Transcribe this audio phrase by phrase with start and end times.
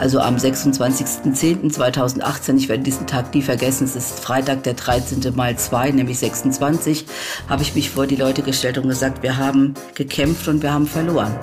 [0.00, 5.36] Also am 26.10.2018, ich werde diesen Tag nie vergessen, es ist Freitag, der 13.
[5.36, 7.04] Mal 2, nämlich 26,
[7.50, 10.86] habe ich mich vor die Leute gestellt und gesagt, wir haben gekämpft und wir haben
[10.86, 11.38] verloren.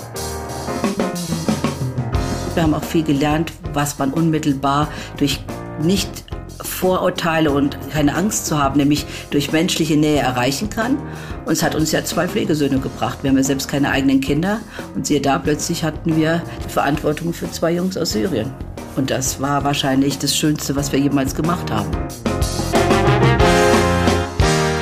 [2.56, 4.88] Wir haben auch viel gelernt, was man unmittelbar
[5.18, 5.40] durch
[5.80, 6.27] nicht
[6.62, 10.98] Vorurteile und keine Angst zu haben, nämlich durch menschliche Nähe erreichen kann.
[11.46, 13.20] Und es hat uns ja zwei Pflegesöhne gebracht.
[13.22, 14.60] Wir haben ja selbst keine eigenen Kinder.
[14.96, 18.52] Und siehe da, plötzlich hatten wir die Verantwortung für zwei Jungs aus Syrien.
[18.96, 21.92] Und das war wahrscheinlich das Schönste, was wir jemals gemacht haben.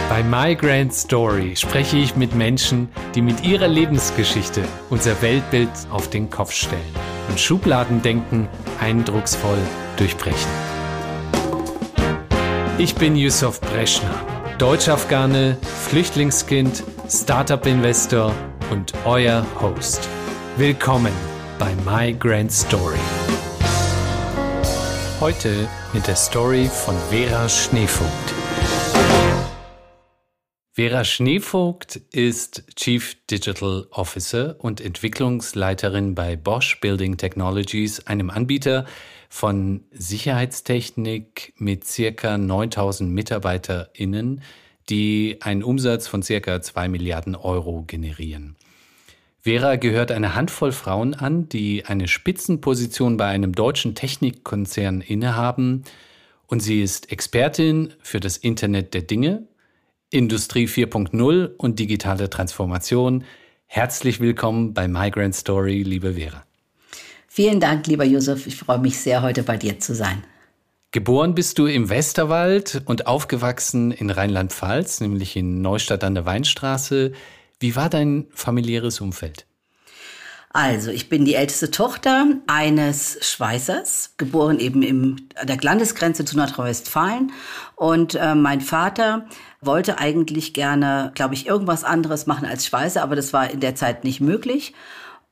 [0.10, 6.10] Bei My Grand Story spreche ich mit Menschen, die mit ihrer Lebensgeschichte unser Weltbild auf
[6.10, 6.82] den Kopf stellen
[7.28, 8.48] und Schubladendenken
[8.80, 9.58] eindrucksvoll
[9.98, 10.65] durchbrechen.
[12.78, 14.26] Ich bin Yusuf Breschner,
[14.58, 18.36] Deutsch-Afghane, Flüchtlingskind, Startup-Investor
[18.70, 20.10] und euer Host.
[20.58, 21.14] Willkommen
[21.58, 23.00] bei My Grand Story.
[25.22, 28.34] Heute mit der Story von Vera Schneevogt.
[30.74, 38.86] Vera Schneevogt ist Chief Digital Officer und Entwicklungsleiterin bei Bosch Building Technologies, einem Anbieter
[39.30, 44.42] von Sicherheitstechnik mit circa 9000 MitarbeiterInnen,
[44.90, 48.56] die einen Umsatz von circa 2 Milliarden Euro generieren.
[49.42, 55.84] Vera gehört eine Handvoll Frauen an, die eine Spitzenposition bei einem deutschen Technikkonzern innehaben
[56.48, 59.48] und sie ist Expertin für das Internet der Dinge,
[60.12, 63.24] Industrie 4.0 und digitale Transformation.
[63.66, 66.45] Herzlich willkommen bei Migrant Story, liebe Vera.
[67.36, 68.48] Vielen Dank, lieber Josef.
[68.48, 70.24] Ich freue mich sehr, heute bei dir zu sein.
[70.92, 77.12] Geboren bist du im Westerwald und aufgewachsen in Rheinland-Pfalz, nämlich in Neustadt an der Weinstraße.
[77.60, 79.46] Wie war dein familiäres Umfeld?
[80.52, 86.38] Also, ich bin die älteste Tochter eines Schweißers, geboren eben im, an der Landesgrenze zu
[86.38, 87.34] Nordrhein-Westfalen.
[87.76, 89.26] Und äh, mein Vater
[89.60, 93.76] wollte eigentlich gerne, glaube ich, irgendwas anderes machen als Schweißer, aber das war in der
[93.76, 94.74] Zeit nicht möglich.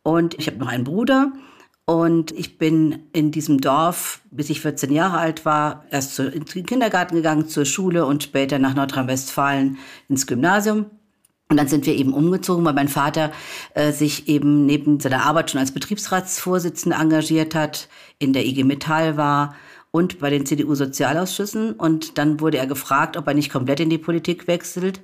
[0.02, 1.32] Und ich habe noch einen Bruder
[1.86, 6.46] und ich bin in diesem Dorf, bis ich 14 Jahre alt war, erst zu, in
[6.46, 9.78] den Kindergarten gegangen, zur Schule und später nach Nordrhein-Westfalen
[10.08, 10.86] ins Gymnasium.
[11.50, 13.32] Und dann sind wir eben umgezogen, weil mein Vater
[13.74, 19.18] äh, sich eben neben seiner Arbeit schon als Betriebsratsvorsitzender engagiert hat, in der IG Metall
[19.18, 19.54] war
[19.92, 21.74] und bei den CDU-Sozialausschüssen.
[21.74, 25.02] Und dann wurde er gefragt, ob er nicht komplett in die Politik wechselt.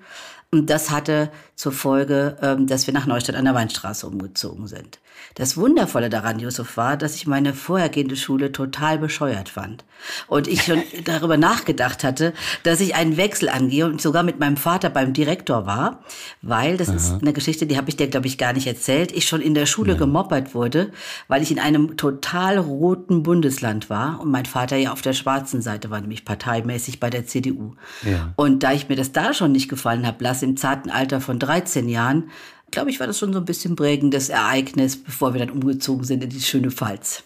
[0.52, 5.00] Und das hatte zur Folge, ähm, dass wir nach Neustadt an der Weinstraße umgezogen sind.
[5.36, 9.84] Das Wundervolle daran, Yusuf, war, dass ich meine vorhergehende Schule total bescheuert fand.
[10.28, 12.34] Und ich schon darüber nachgedacht hatte,
[12.64, 16.04] dass ich einen Wechsel angehe und sogar mit meinem Vater beim Direktor war,
[16.42, 16.96] weil, das Aha.
[16.96, 19.54] ist eine Geschichte, die habe ich dir, glaube ich, gar nicht erzählt, ich schon in
[19.54, 19.98] der Schule ja.
[19.98, 20.92] gemoppert wurde,
[21.28, 25.62] weil ich in einem total roten Bundesland war und mein Vater ja auf der schwarzen
[25.62, 27.76] Seite war, nämlich parteimäßig bei der CDU.
[28.04, 28.34] Ja.
[28.36, 31.40] Und da ich mir das da schon nicht gefallen habe, lass im zarten Alter von
[31.40, 32.30] 13 Jahren,
[32.72, 36.24] glaube ich, war das schon so ein bisschen prägendes Ereignis, bevor wir dann umgezogen sind
[36.24, 37.24] in die schöne Pfalz.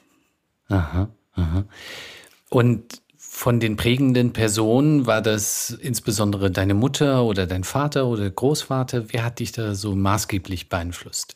[0.70, 1.66] Aha, aha.
[2.50, 9.12] Und von den prägenden Personen war das insbesondere deine Mutter oder dein Vater oder Großvater?
[9.12, 11.36] Wer hat dich da so maßgeblich beeinflusst?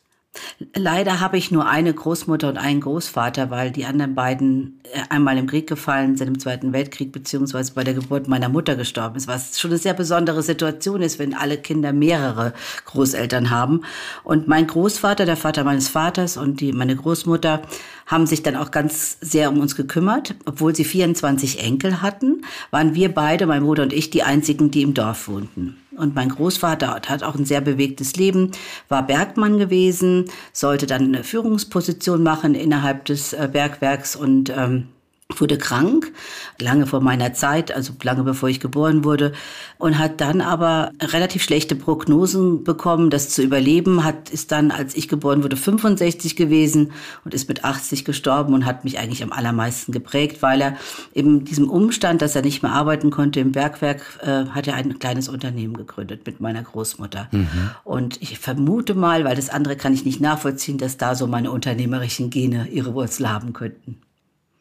[0.75, 5.37] Leider habe ich nur eine Großmutter und einen Großvater, weil die anderen beiden äh, einmal
[5.37, 9.27] im Krieg gefallen sind, im Zweiten Weltkrieg, beziehungsweise bei der Geburt meiner Mutter gestorben ist,
[9.27, 12.53] was schon eine sehr besondere Situation ist, wenn alle Kinder mehrere
[12.85, 13.81] Großeltern haben.
[14.23, 17.61] Und mein Großvater, der Vater meines Vaters und die, meine Großmutter
[18.07, 20.35] haben sich dann auch ganz sehr um uns gekümmert.
[20.45, 24.81] Obwohl sie 24 Enkel hatten, waren wir beide, mein Bruder und ich, die einzigen, die
[24.81, 25.77] im Dorf wohnten.
[25.97, 28.52] Und mein Großvater hat auch ein sehr bewegtes Leben,
[28.88, 34.90] war Bergmann gewesen, sollte dann eine Führungsposition machen innerhalb des äh, Bergwerks und ähm,
[35.35, 36.13] wurde krank,
[36.57, 39.33] lange vor meiner Zeit, also lange bevor ich geboren wurde,
[39.77, 43.09] und hat dann aber relativ schlechte Prognosen bekommen.
[43.09, 46.91] Das zu überleben hat, ist dann, als ich geboren wurde, 65 gewesen
[47.25, 50.78] und ist mit 80 gestorben und hat mich eigentlich am allermeisten geprägt, weil er
[51.13, 54.97] eben diesem Umstand, dass er nicht mehr arbeiten konnte im Bergwerk, äh, hat er ein
[54.97, 57.28] kleines Unternehmen gegründet mit meiner Großmutter.
[57.31, 57.47] Mhm.
[57.84, 61.52] Und ich vermute mal, weil das andere kann ich nicht nachvollziehen, dass da so meine
[61.52, 63.97] unternehmerischen Gene ihre Wurzel haben könnten.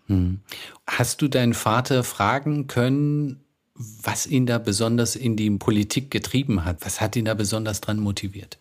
[0.07, 0.41] Hm.
[0.87, 3.41] Hast du deinen Vater fragen können,
[3.75, 6.79] was ihn da besonders in die Politik getrieben hat?
[6.81, 8.59] Was hat ihn da besonders dran motiviert?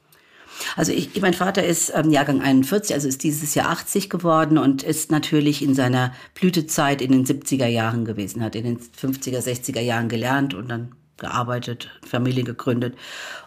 [0.75, 4.83] Also ich, mein Vater ist ähm, Jahrgang 41, also ist dieses Jahr 80 geworden und
[4.83, 9.81] ist natürlich in seiner Blütezeit in den 70er Jahren gewesen, hat in den 50er, 60er
[9.81, 12.95] Jahren gelernt und dann gearbeitet, Familie gegründet.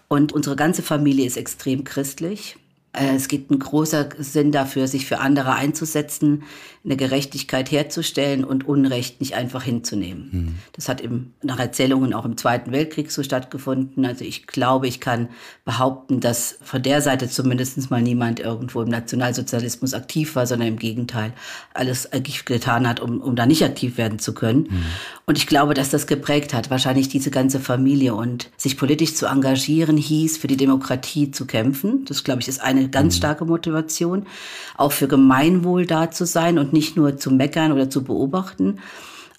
[0.09, 2.57] Und unsere ganze Familie ist extrem christlich.
[2.93, 6.45] Äh, es gibt ein großer Sinn dafür, sich für andere einzusetzen,
[6.85, 10.29] eine Gerechtigkeit herzustellen und Unrecht nicht einfach hinzunehmen.
[10.31, 10.55] Mhm.
[10.73, 14.07] Das hat im, nach Erzählungen auch im Zweiten Weltkrieg so stattgefunden.
[14.07, 15.29] Also ich glaube, ich kann
[15.65, 20.79] behaupten, dass von der Seite zumindest mal niemand irgendwo im Nationalsozialismus aktiv war, sondern im
[20.79, 21.33] Gegenteil
[21.75, 24.69] alles eigentlich getan hat, um, um da nicht aktiv werden zu können.
[24.71, 24.85] Mhm.
[25.27, 29.27] Und ich glaube, dass das geprägt hat, wahrscheinlich diese ganze Familie und sich politisch zu
[29.27, 32.05] engagieren hieß, für die Demokratie zu kämpfen.
[32.07, 33.19] Das, glaube ich, ist eine ganz mhm.
[33.19, 34.27] starke Motivation,
[34.77, 38.79] auch für Gemeinwohl da zu sein und nicht nur zu meckern oder zu beobachten.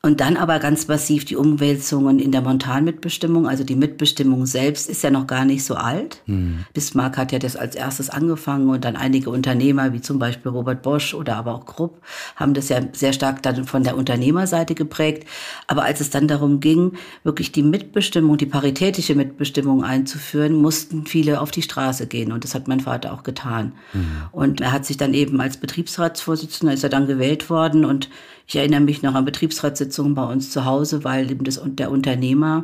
[0.02, 3.50] Und dann aber ganz massiv die Umwälzungen in der Montanmitbestimmung.
[3.50, 6.22] Also die Mitbestimmung selbst ist ja noch gar nicht so alt.
[6.26, 6.66] Mhm.
[6.74, 10.84] Bismarck hat ja das als erstes angefangen und dann einige Unternehmer, wie zum Beispiel Robert
[10.84, 12.02] Bosch oder aber auch Krupp,
[12.38, 15.28] haben das ja sehr stark dann von der Unternehmerseite geprägt.
[15.68, 16.94] Aber als es dann darum ging,
[17.26, 22.32] wirklich die Mitbestimmung, die paritätische Mitbestimmung einzuführen, mussten viele auf die Straße gehen.
[22.32, 23.74] Und das hat mein Vater auch getan.
[23.92, 24.08] Mhm.
[24.32, 28.10] Und er hat sich dann eben als Betriebsratsvorsitzender, ist er dann gewählt worden und
[28.50, 32.64] ich erinnere mich noch an Betriebsratssitzungen bei uns zu Hause, weil eben das, der Unternehmer,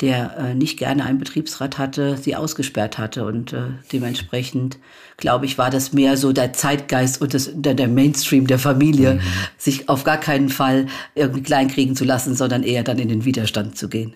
[0.00, 3.24] der äh, nicht gerne einen Betriebsrat hatte, sie ausgesperrt hatte.
[3.24, 4.78] Und äh, dementsprechend,
[5.18, 9.14] glaube ich, war das mehr so der Zeitgeist und das, der, der Mainstream der Familie,
[9.14, 9.20] mhm.
[9.56, 13.78] sich auf gar keinen Fall irgendwie kleinkriegen zu lassen, sondern eher dann in den Widerstand
[13.78, 14.14] zu gehen.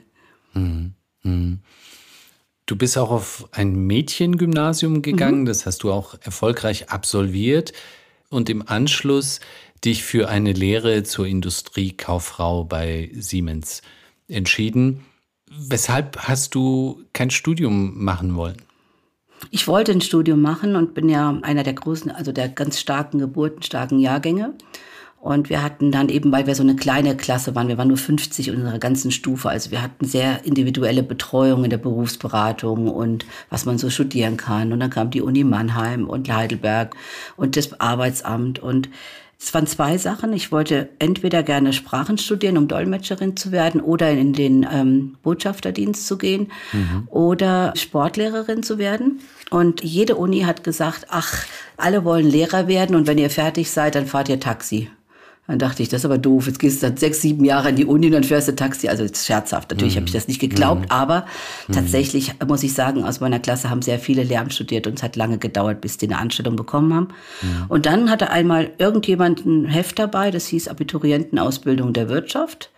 [0.53, 0.95] Mhm.
[1.23, 1.61] Mhm.
[2.67, 5.47] Du bist auch auf ein Mädchengymnasium gegangen, mhm.
[5.47, 7.73] das hast du auch erfolgreich absolviert.
[8.31, 9.39] Und im Anschluss
[9.85, 13.83] dich für eine Lehre zur Industriekauffrau bei Siemens
[14.29, 15.05] entschieden.
[15.51, 18.57] Weshalb hast du kein Studium machen wollen?
[19.51, 23.19] Ich wollte ein Studium machen und bin ja einer der großen, also der ganz starken
[23.19, 24.55] geburtenstarken Jahrgänge.
[25.21, 27.97] Und wir hatten dann eben, weil wir so eine kleine Klasse waren, wir waren nur
[27.97, 33.25] 50 in unserer ganzen Stufe, also wir hatten sehr individuelle Betreuung in der Berufsberatung und
[33.49, 34.71] was man so studieren kann.
[34.71, 36.95] Und dann kam die Uni Mannheim und Heidelberg
[37.37, 38.91] und das Arbeitsamt und
[39.39, 40.33] es waren zwei Sachen.
[40.33, 46.07] Ich wollte entweder gerne Sprachen studieren, um Dolmetscherin zu werden, oder in den ähm, Botschafterdienst
[46.07, 47.09] zu gehen, mhm.
[47.11, 49.21] oder Sportlehrerin zu werden.
[49.51, 51.45] Und jede Uni hat gesagt, ach,
[51.77, 54.91] alle wollen Lehrer werden und wenn ihr fertig seid, dann fahrt ihr Taxi.
[55.47, 56.47] Dann dachte ich, das ist aber doof.
[56.47, 58.89] Jetzt gehst du seit sechs, sieben Jahren in die Uni und dann fährst du Taxi.
[58.89, 59.71] Also jetzt scherzhaft.
[59.71, 60.01] Natürlich mhm.
[60.01, 60.91] habe ich das nicht geglaubt, mhm.
[60.91, 61.27] aber
[61.69, 61.75] mhm.
[61.75, 65.17] tatsächlich muss ich sagen, aus meiner Klasse haben sehr viele Lehramt studiert und es hat
[65.17, 67.09] lange gedauert, bis die eine Anstellung bekommen haben.
[67.43, 67.65] Mhm.
[67.69, 72.71] Und dann hatte einmal irgendjemand ein Heft dabei, das hieß Abiturientenausbildung der Wirtschaft.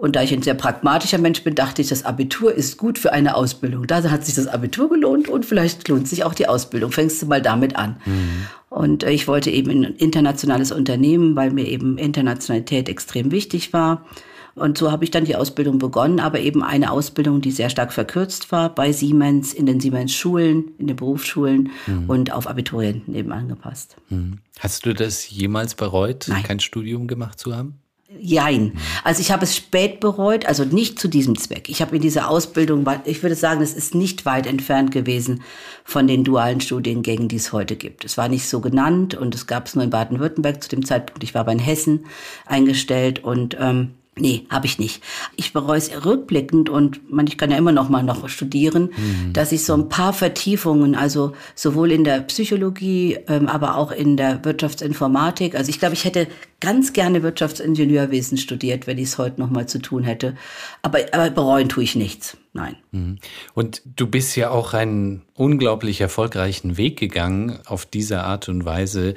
[0.00, 3.12] Und da ich ein sehr pragmatischer Mensch bin, dachte ich, das Abitur ist gut für
[3.12, 3.86] eine Ausbildung.
[3.86, 6.90] Da hat sich das Abitur gelohnt und vielleicht lohnt sich auch die Ausbildung.
[6.90, 8.00] Fängst du mal damit an.
[8.06, 8.46] Mhm.
[8.70, 14.06] Und äh, ich wollte eben ein internationales Unternehmen, weil mir eben Internationalität extrem wichtig war.
[14.54, 17.92] Und so habe ich dann die Ausbildung begonnen, aber eben eine Ausbildung, die sehr stark
[17.92, 22.08] verkürzt war bei Siemens, in den Siemens-Schulen, in den Berufsschulen mhm.
[22.08, 23.96] und auf Abiturienten eben angepasst.
[24.08, 24.38] Mhm.
[24.60, 26.42] Hast du das jemals bereut, Nein.
[26.42, 27.74] kein Studium gemacht zu haben?
[28.18, 28.72] Jein.
[29.04, 31.68] Also ich habe es spät bereut, also nicht zu diesem Zweck.
[31.68, 35.42] Ich habe in dieser Ausbildung, ich würde sagen, es ist nicht weit entfernt gewesen
[35.84, 38.04] von den dualen Studiengängen, die es heute gibt.
[38.04, 41.22] Es war nicht so genannt und es gab es nur in Baden-Württemberg zu dem Zeitpunkt.
[41.22, 42.06] Ich war aber in Hessen
[42.46, 45.02] eingestellt und ähm, Nee, habe ich nicht.
[45.36, 49.32] Ich bereue es rückblickend und man, ich kann ja immer noch mal noch studieren, mhm.
[49.32, 54.18] dass ich so ein paar Vertiefungen, also sowohl in der Psychologie, ähm, aber auch in
[54.18, 55.54] der Wirtschaftsinformatik.
[55.54, 56.28] Also ich glaube, ich hätte
[56.60, 60.36] ganz gerne Wirtschaftsingenieurwesen studiert, wenn ich es heute noch mal zu tun hätte.
[60.82, 62.36] Aber, aber bereuen tue ich nichts.
[62.52, 62.76] Nein.
[62.92, 63.18] Mhm.
[63.54, 69.14] Und du bist ja auch einen unglaublich erfolgreichen Weg gegangen auf diese Art und Weise.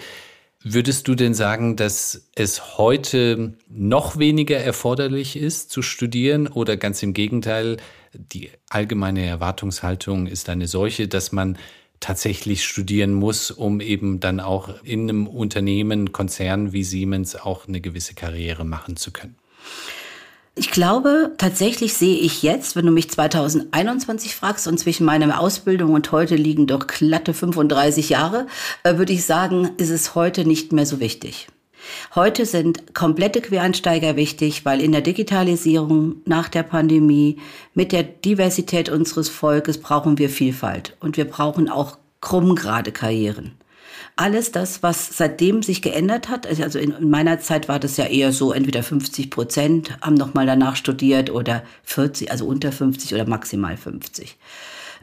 [0.66, 7.04] Würdest du denn sagen, dass es heute noch weniger erforderlich ist zu studieren oder ganz
[7.04, 7.78] im Gegenteil,
[8.14, 11.58] die allgemeine Erwartungshaltung ist eine solche, dass man
[12.00, 17.82] tatsächlich studieren muss, um eben dann auch in einem Unternehmen, Konzern wie Siemens auch eine
[17.82, 19.36] gewisse Karriere machen zu können?
[20.56, 25.94] Ich glaube, tatsächlich sehe ich jetzt, wenn du mich 2021 fragst und zwischen meiner Ausbildung
[25.94, 28.46] und heute liegen doch glatte 35 Jahre,
[28.84, 31.48] äh, würde ich sagen, ist es heute nicht mehr so wichtig.
[32.14, 37.38] Heute sind komplette Quereinsteiger wichtig, weil in der Digitalisierung nach der Pandemie
[37.74, 43.54] mit der Diversität unseres Volkes brauchen wir Vielfalt und wir brauchen auch krummgrade Karrieren
[44.16, 48.06] alles das, was seitdem sich geändert hat, also in, in meiner Zeit war das ja
[48.06, 53.26] eher so, entweder 50 Prozent haben nochmal danach studiert oder 40, also unter 50 oder
[53.26, 54.38] maximal 50.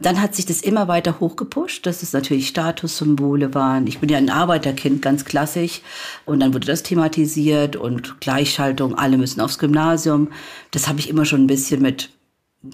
[0.01, 3.85] Dann hat sich das immer weiter hochgepusht, dass es natürlich Statussymbole waren.
[3.85, 5.81] Ich bin ja ein Arbeiterkind, ganz klassisch.
[6.25, 10.29] Und dann wurde das thematisiert und Gleichschaltung, alle müssen aufs Gymnasium.
[10.71, 12.09] Das habe ich immer schon ein bisschen mit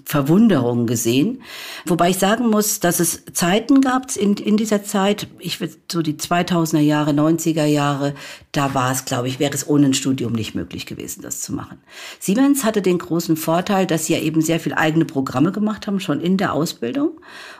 [0.04, 1.40] Verwunderung gesehen.
[1.86, 6.02] Wobei ich sagen muss, dass es Zeiten gab in, in dieser Zeit, ich würde so
[6.02, 8.12] die 2000er Jahre, 90er Jahre,
[8.52, 11.54] da war es, glaube ich, wäre es ohne ein Studium nicht möglich gewesen, das zu
[11.54, 11.78] machen.
[12.20, 16.00] Siemens hatte den großen Vorteil, dass sie ja eben sehr viel eigene Programme gemacht haben,
[16.00, 17.12] schon in der Ausbildung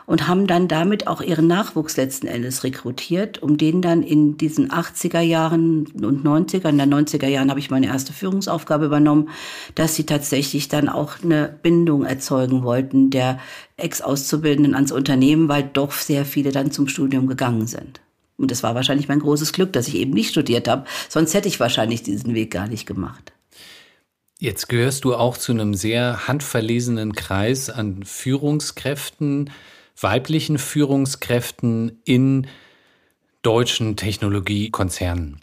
[0.05, 4.69] und haben dann damit auch ihren Nachwuchs letzten Endes rekrutiert, um den dann in diesen
[4.69, 9.29] 80er Jahren und 90er, in den 90er Jahren habe ich meine erste Führungsaufgabe übernommen,
[9.73, 12.18] dass sie tatsächlich dann auch eine Bindung erzeugen
[12.63, 13.39] wollten der
[13.77, 18.01] Ex-Auszubildenden ans Unternehmen, weil doch sehr viele dann zum Studium gegangen sind.
[18.37, 20.85] Und das war wahrscheinlich mein großes Glück, dass ich eben nicht studiert habe.
[21.09, 23.33] Sonst hätte ich wahrscheinlich diesen Weg gar nicht gemacht.
[24.39, 29.49] Jetzt gehörst du auch zu einem sehr handverlesenen Kreis an Führungskräften,
[29.99, 32.47] weiblichen Führungskräften in
[33.41, 35.41] deutschen Technologiekonzernen.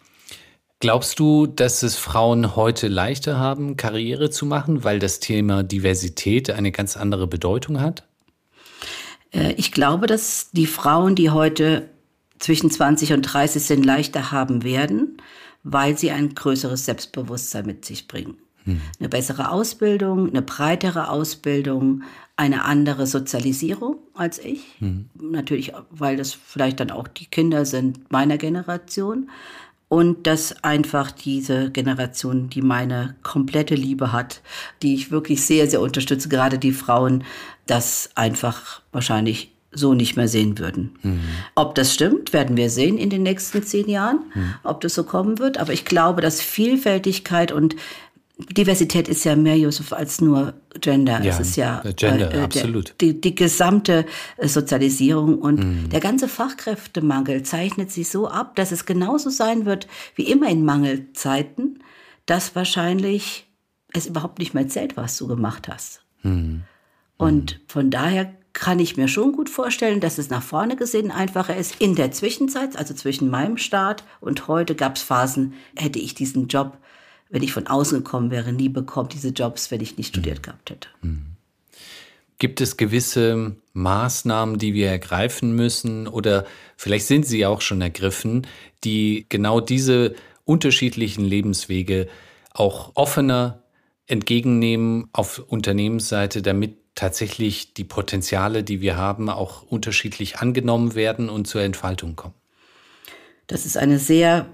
[0.78, 6.50] Glaubst du, dass es Frauen heute leichter haben, Karriere zu machen, weil das Thema Diversität
[6.50, 8.04] eine ganz andere Bedeutung hat?
[9.32, 11.88] Äh, ich glaube, dass die Frauen, die heute
[12.38, 15.16] zwischen 20 und 30 sind, leichter haben werden,
[15.62, 18.36] weil sie ein größeres Selbstbewusstsein mit sich bringen.
[18.64, 18.82] Hm.
[18.98, 22.02] Eine bessere Ausbildung, eine breitere Ausbildung,
[22.36, 24.60] eine andere Sozialisierung als ich.
[24.80, 25.08] Hm.
[25.14, 29.30] Natürlich, weil das vielleicht dann auch die Kinder sind meiner Generation
[29.88, 34.42] und dass einfach diese Generation, die meine komplette Liebe hat,
[34.82, 37.24] die ich wirklich sehr, sehr unterstütze, gerade die Frauen,
[37.66, 40.96] das einfach wahrscheinlich so nicht mehr sehen würden.
[41.02, 41.20] Mhm.
[41.54, 44.54] Ob das stimmt, werden wir sehen in den nächsten zehn Jahren, mhm.
[44.64, 45.58] ob das so kommen wird.
[45.58, 47.76] Aber ich glaube, dass Vielfältigkeit und
[48.38, 51.22] Diversität ist ja mehr, Josef, als nur Gender.
[51.22, 52.94] Ja, es ist ja Gender, äh, absolut.
[53.00, 54.04] Der, die, die, gesamte
[54.36, 55.88] äh, Sozialisierung und mm.
[55.88, 60.66] der ganze Fachkräftemangel zeichnet sich so ab, dass es genauso sein wird wie immer in
[60.66, 61.82] Mangelzeiten,
[62.26, 63.46] dass wahrscheinlich
[63.94, 66.02] es überhaupt nicht mehr zählt, was du gemacht hast.
[66.22, 66.58] Mm.
[67.16, 71.56] Und von daher kann ich mir schon gut vorstellen, dass es nach vorne gesehen einfacher
[71.56, 71.80] ist.
[71.80, 76.48] In der Zwischenzeit, also zwischen meinem Start und heute, gab es Phasen, hätte ich diesen
[76.48, 76.78] Job
[77.28, 80.70] wenn ich von außen gekommen wäre, nie bekommen, diese Jobs, wenn ich nicht studiert gehabt
[80.70, 80.88] hätte.
[81.02, 81.26] Mhm.
[82.38, 86.44] Gibt es gewisse Maßnahmen, die wir ergreifen müssen oder
[86.76, 88.46] vielleicht sind sie auch schon ergriffen,
[88.84, 90.14] die genau diese
[90.44, 92.08] unterschiedlichen Lebenswege
[92.52, 93.62] auch offener
[94.06, 101.46] entgegennehmen auf Unternehmensseite, damit tatsächlich die Potenziale, die wir haben, auch unterschiedlich angenommen werden und
[101.46, 102.34] zur Entfaltung kommen?
[103.46, 104.46] Das ist eine sehr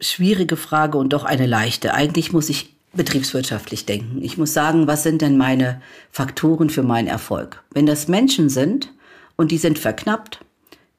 [0.00, 1.94] schwierige Frage und doch eine leichte.
[1.94, 4.22] Eigentlich muss ich betriebswirtschaftlich denken.
[4.22, 7.62] Ich muss sagen, was sind denn meine Faktoren für meinen Erfolg?
[7.72, 8.92] Wenn das Menschen sind
[9.36, 10.40] und die sind verknappt,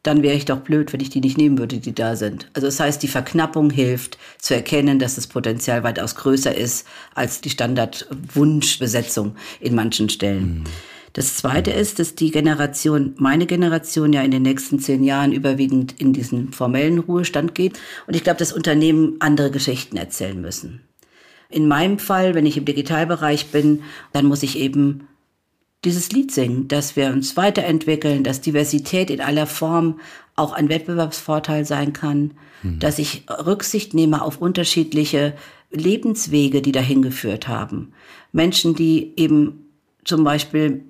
[0.03, 2.49] dann wäre ich doch blöd, wenn ich die nicht nehmen würde, die da sind.
[2.53, 7.41] Also das heißt, die Verknappung hilft zu erkennen, dass das Potenzial weitaus größer ist als
[7.41, 10.59] die Standardwunschbesetzung in manchen Stellen.
[10.59, 10.63] Mhm.
[11.13, 15.99] Das Zweite ist, dass die Generation, meine Generation ja in den nächsten zehn Jahren überwiegend
[15.99, 17.79] in diesen formellen Ruhestand geht.
[18.05, 20.81] Und ich glaube, dass Unternehmen andere Geschichten erzählen müssen.
[21.49, 25.07] In meinem Fall, wenn ich im Digitalbereich bin, dann muss ich eben
[25.85, 29.99] dieses Lied singen, dass wir uns weiterentwickeln, dass Diversität in aller Form
[30.35, 32.31] auch ein Wettbewerbsvorteil sein kann,
[32.63, 32.79] mhm.
[32.79, 35.33] dass ich Rücksicht nehme auf unterschiedliche
[35.71, 37.93] Lebenswege, die dahin geführt haben.
[38.31, 39.67] Menschen, die eben
[40.03, 40.83] zum Beispiel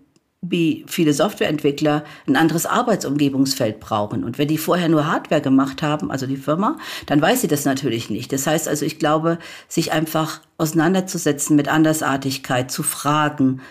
[0.49, 4.23] wie viele Softwareentwickler ein anderes Arbeitsumgebungsfeld brauchen.
[4.23, 7.65] Und wenn die vorher nur Hardware gemacht haben, also die Firma, dann weiß sie das
[7.65, 8.31] natürlich nicht.
[8.31, 13.61] Das heißt also, ich glaube, sich einfach auseinanderzusetzen mit Andersartigkeit, zu fragen,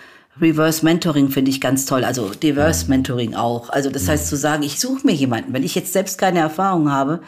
[0.41, 2.89] Reverse Mentoring finde ich ganz toll, also Diverse.
[2.89, 3.71] Mentoring auch.
[3.71, 6.91] Also das heißt zu sagen, ich suche mir jemanden, wenn ich jetzt selbst keine Erfahrung
[6.93, 7.21] habe,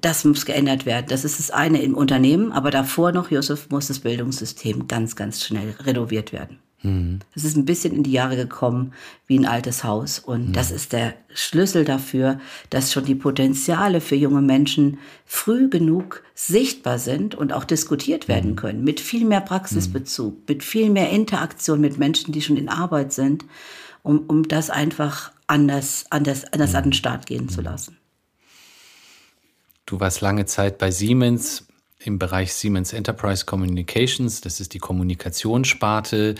[0.00, 1.06] das muss geändert werden.
[1.08, 5.44] Das ist das eine im Unternehmen, aber davor noch, Josef, muss das Bildungssystem ganz, ganz
[5.44, 6.58] schnell renoviert werden.
[7.34, 8.92] Es ist ein bisschen in die Jahre gekommen
[9.26, 10.18] wie ein altes Haus.
[10.18, 10.52] Und mhm.
[10.52, 12.40] das ist der Schlüssel dafür,
[12.70, 18.52] dass schon die Potenziale für junge Menschen früh genug sichtbar sind und auch diskutiert werden
[18.52, 18.56] mhm.
[18.56, 18.84] können.
[18.84, 20.42] Mit viel mehr Praxisbezug, mhm.
[20.48, 23.44] mit viel mehr Interaktion mit Menschen, die schon in Arbeit sind,
[24.02, 27.96] um, um das einfach anders, anders, anders an den Start gehen zu lassen.
[29.86, 31.66] Du warst lange Zeit bei Siemens
[32.00, 34.40] im Bereich Siemens Enterprise Communications.
[34.40, 36.34] Das ist die Kommunikationssparte.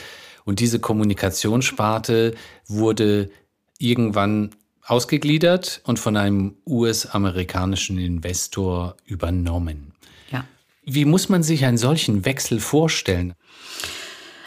[0.47, 2.35] Und diese Kommunikationssparte
[2.67, 3.31] wurde
[3.79, 4.53] irgendwann
[4.85, 9.93] ausgegliedert und von einem US-amerikanischen Investor übernommen.
[10.31, 10.47] Ja.
[10.85, 13.35] Wie muss man sich einen solchen Wechsel vorstellen?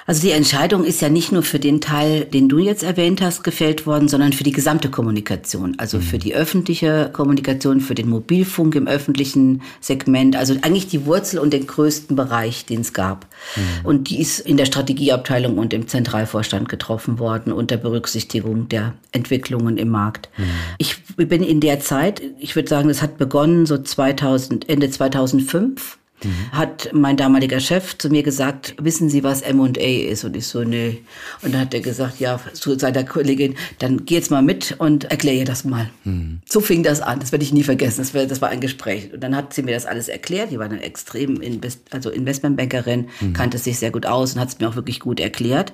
[0.10, 3.44] Also die Entscheidung ist ja nicht nur für den Teil, den du jetzt erwähnt hast,
[3.44, 5.76] gefällt worden, sondern für die gesamte Kommunikation.
[5.78, 6.02] Also mhm.
[6.02, 10.36] für die öffentliche Kommunikation, für den Mobilfunk im öffentlichen Segment.
[10.36, 13.28] Also eigentlich die Wurzel und den größten Bereich, den es gab.
[13.56, 13.86] Mhm.
[13.86, 19.78] Und die ist in der Strategieabteilung und im Zentralvorstand getroffen worden unter Berücksichtigung der Entwicklungen
[19.78, 20.30] im Markt.
[20.38, 20.46] Mhm.
[20.80, 25.99] Ich bin in der Zeit, ich würde sagen, es hat begonnen so 2000, Ende 2005
[26.24, 26.52] Mhm.
[26.52, 30.24] hat mein damaliger Chef zu mir gesagt, wissen Sie, was M&A ist?
[30.24, 31.04] Und ich so, nee.
[31.42, 35.06] Und dann hat er gesagt, ja, zu seiner Kollegin, dann geh jetzt mal mit und
[35.06, 35.90] erkläre ihr das mal.
[36.04, 36.40] Mhm.
[36.48, 37.20] So fing das an.
[37.20, 38.02] Das werde ich nie vergessen.
[38.02, 39.14] Das war, das war ein Gespräch.
[39.14, 40.52] Und dann hat sie mir das alles erklärt.
[40.52, 43.34] Die war eine extrem Invest also Investmentbankerin, mhm.
[43.34, 45.74] kannte sich sehr gut aus und hat es mir auch wirklich gut erklärt.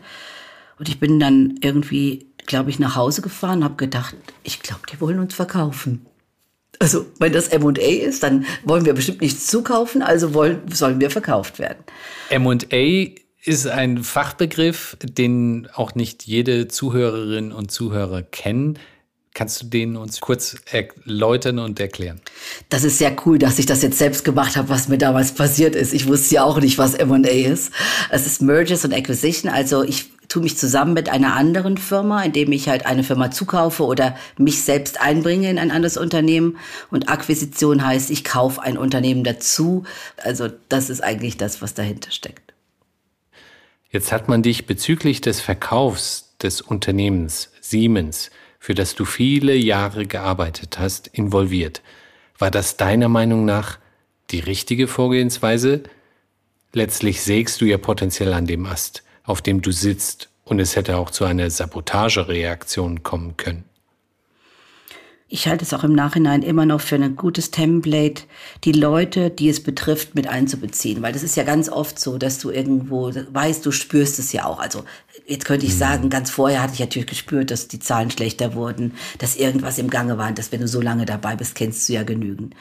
[0.78, 4.82] Und ich bin dann irgendwie, glaube ich, nach Hause gefahren und habe gedacht, ich glaube,
[4.92, 6.06] die wollen uns verkaufen.
[6.79, 11.10] Also wenn das M&A ist, dann wollen wir bestimmt nichts zukaufen, also wollen, sollen wir
[11.10, 11.84] verkauft werden.
[12.29, 13.12] M&A
[13.44, 18.79] ist ein Fachbegriff, den auch nicht jede Zuhörerin und Zuhörer kennen.
[19.36, 22.22] Kannst du den uns kurz erläutern und erklären?
[22.70, 25.75] Das ist sehr cool, dass ich das jetzt selbst gemacht habe, was mir damals passiert
[25.75, 25.94] ist.
[25.94, 27.72] Ich wusste ja auch nicht, was M&A ist.
[28.10, 29.51] Es ist Mergers und Acquisition.
[29.51, 33.86] Also ich tue mich zusammen mit einer anderen Firma, indem ich halt eine Firma zukaufe
[33.86, 36.58] oder mich selbst einbringe in ein anderes Unternehmen.
[36.92, 39.86] Und Akquisition heißt, ich kaufe ein Unternehmen dazu.
[40.22, 42.54] Also das ist eigentlich das, was dahinter steckt.
[43.89, 50.06] Jetzt hat man dich bezüglich des Verkaufs des Unternehmens Siemens für das du viele Jahre
[50.06, 51.82] gearbeitet hast, involviert.
[52.38, 53.77] War das deiner Meinung nach
[54.32, 55.84] die richtige Vorgehensweise?
[56.74, 60.98] Letztlich sägst du ja potenziell an dem Ast, auf dem du sitzt, und es hätte
[60.98, 63.65] auch zu einer Sabotagereaktion kommen können.
[65.27, 68.24] Ich halte es auch im Nachhinein immer noch für ein gutes Template,
[68.63, 71.01] die Leute, die es betrifft, mit einzubeziehen.
[71.01, 74.46] Weil das ist ja ganz oft so, dass du irgendwo weißt, du spürst es ja
[74.46, 74.60] auch.
[74.60, 74.86] Also
[75.25, 75.79] jetzt könnte ich mhm.
[75.79, 79.89] sagen, ganz vorher hatte ich natürlich gespürt, dass die Zahlen schlechter wurden, dass irgendwas im
[79.89, 80.27] Gange war.
[80.27, 82.53] Und dass wenn du so lange dabei bist, kennst du ja genügend.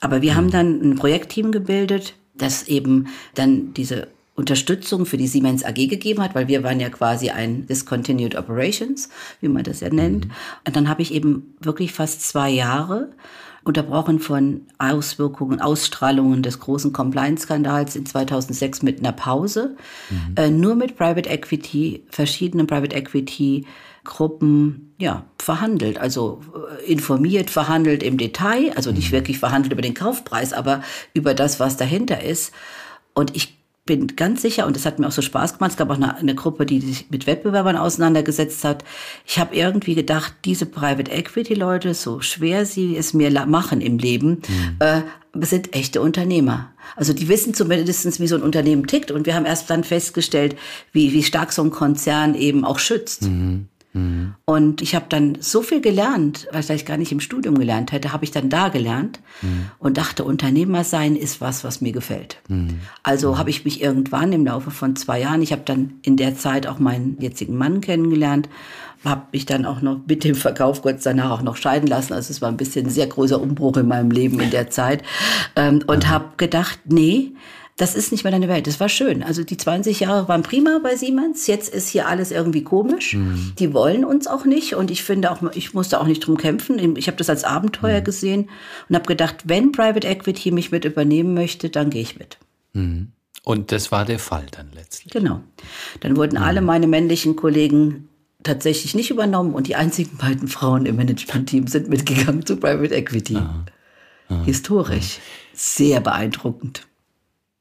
[0.00, 0.36] Aber wir mhm.
[0.36, 4.08] haben dann ein Projektteam gebildet, das eben dann diese
[4.38, 9.08] Unterstützung für die Siemens AG gegeben hat, weil wir waren ja quasi ein Discontinued Operations,
[9.40, 10.26] wie man das ja nennt.
[10.26, 10.30] Mhm.
[10.64, 13.10] Und dann habe ich eben wirklich fast zwei Jahre
[13.64, 19.76] unterbrochen von Auswirkungen, Ausstrahlungen des großen Compliance-Skandals in 2006 mit einer Pause,
[20.08, 20.34] mhm.
[20.36, 23.66] äh, nur mit Private Equity, verschiedenen Private Equity
[24.04, 29.16] Gruppen ja, verhandelt, also äh, informiert, verhandelt im Detail, also nicht mhm.
[29.16, 32.52] wirklich verhandelt über den Kaufpreis, aber über das, was dahinter ist.
[33.14, 33.57] Und ich
[33.88, 36.16] bin ganz sicher, und das hat mir auch so Spaß gemacht, es gab auch eine,
[36.16, 38.84] eine Gruppe, die sich mit Wettbewerbern auseinandergesetzt hat.
[39.26, 43.98] Ich habe irgendwie gedacht, diese Private Equity Leute, so schwer sie es mir machen im
[43.98, 44.76] Leben, mhm.
[44.80, 45.00] äh,
[45.40, 46.70] sind echte Unternehmer.
[46.96, 49.10] Also die wissen zumindest, wie so ein Unternehmen tickt.
[49.10, 50.56] Und wir haben erst dann festgestellt,
[50.92, 53.22] wie, wie stark so ein Konzern eben auch schützt.
[53.22, 53.68] Mhm.
[53.92, 54.34] Mhm.
[54.44, 58.12] Und ich habe dann so viel gelernt, was ich gar nicht im Studium gelernt hätte,
[58.12, 59.70] habe ich dann da gelernt mhm.
[59.78, 62.38] und dachte, Unternehmer sein ist was, was mir gefällt.
[62.48, 62.80] Mhm.
[63.02, 63.38] Also mhm.
[63.38, 66.66] habe ich mich irgendwann im Laufe von zwei Jahren, ich habe dann in der Zeit
[66.66, 68.48] auch meinen jetzigen Mann kennengelernt,
[69.04, 72.12] habe mich dann auch noch mit dem Verkauf kurz danach auch noch scheiden lassen.
[72.12, 75.02] Also es war ein bisschen ein sehr großer Umbruch in meinem Leben in der Zeit
[75.56, 76.08] ähm, und mhm.
[76.08, 77.32] habe gedacht, nee,
[77.78, 78.66] das ist nicht mehr deine Welt.
[78.66, 79.22] Das war schön.
[79.22, 81.46] Also die 20 Jahre waren prima bei Siemens.
[81.46, 83.14] Jetzt ist hier alles irgendwie komisch.
[83.14, 83.52] Mhm.
[83.56, 84.74] Die wollen uns auch nicht.
[84.74, 86.96] Und ich finde auch, ich musste auch nicht drum kämpfen.
[86.96, 88.04] Ich habe das als Abenteuer mhm.
[88.04, 88.50] gesehen
[88.88, 92.38] und habe gedacht, wenn Private Equity mich mit übernehmen möchte, dann gehe ich mit.
[92.72, 93.12] Mhm.
[93.44, 95.12] Und das war der Fall dann letztlich.
[95.12, 95.40] Genau.
[96.00, 96.44] Dann wurden mhm.
[96.44, 98.08] alle meine männlichen Kollegen
[98.42, 103.36] tatsächlich nicht übernommen und die einzigen beiden Frauen im Management-Team sind mitgegangen zu Private Equity.
[103.36, 103.64] Aha.
[104.30, 104.44] Aha.
[104.44, 105.20] Historisch.
[105.54, 106.87] Sehr beeindruckend.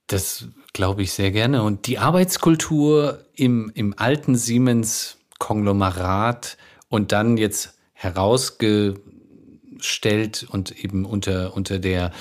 [0.08, 1.62] Das glaube ich sehr gerne.
[1.64, 6.58] Und die Arbeitskultur im, im alten Siemens-Konglomerat
[6.90, 12.12] und dann jetzt herausgestellt und eben unter, unter der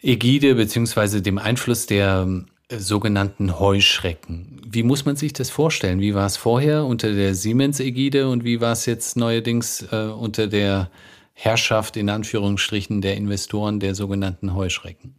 [0.00, 4.60] Ägide beziehungsweise dem Einfluss der äh, sogenannten Heuschrecken.
[4.68, 6.00] Wie muss man sich das vorstellen?
[6.00, 10.46] Wie war es vorher unter der Siemens-Ägide und wie war es jetzt neuerdings äh, unter
[10.46, 10.90] der
[11.32, 15.14] Herrschaft in Anführungsstrichen der Investoren der sogenannten Heuschrecken?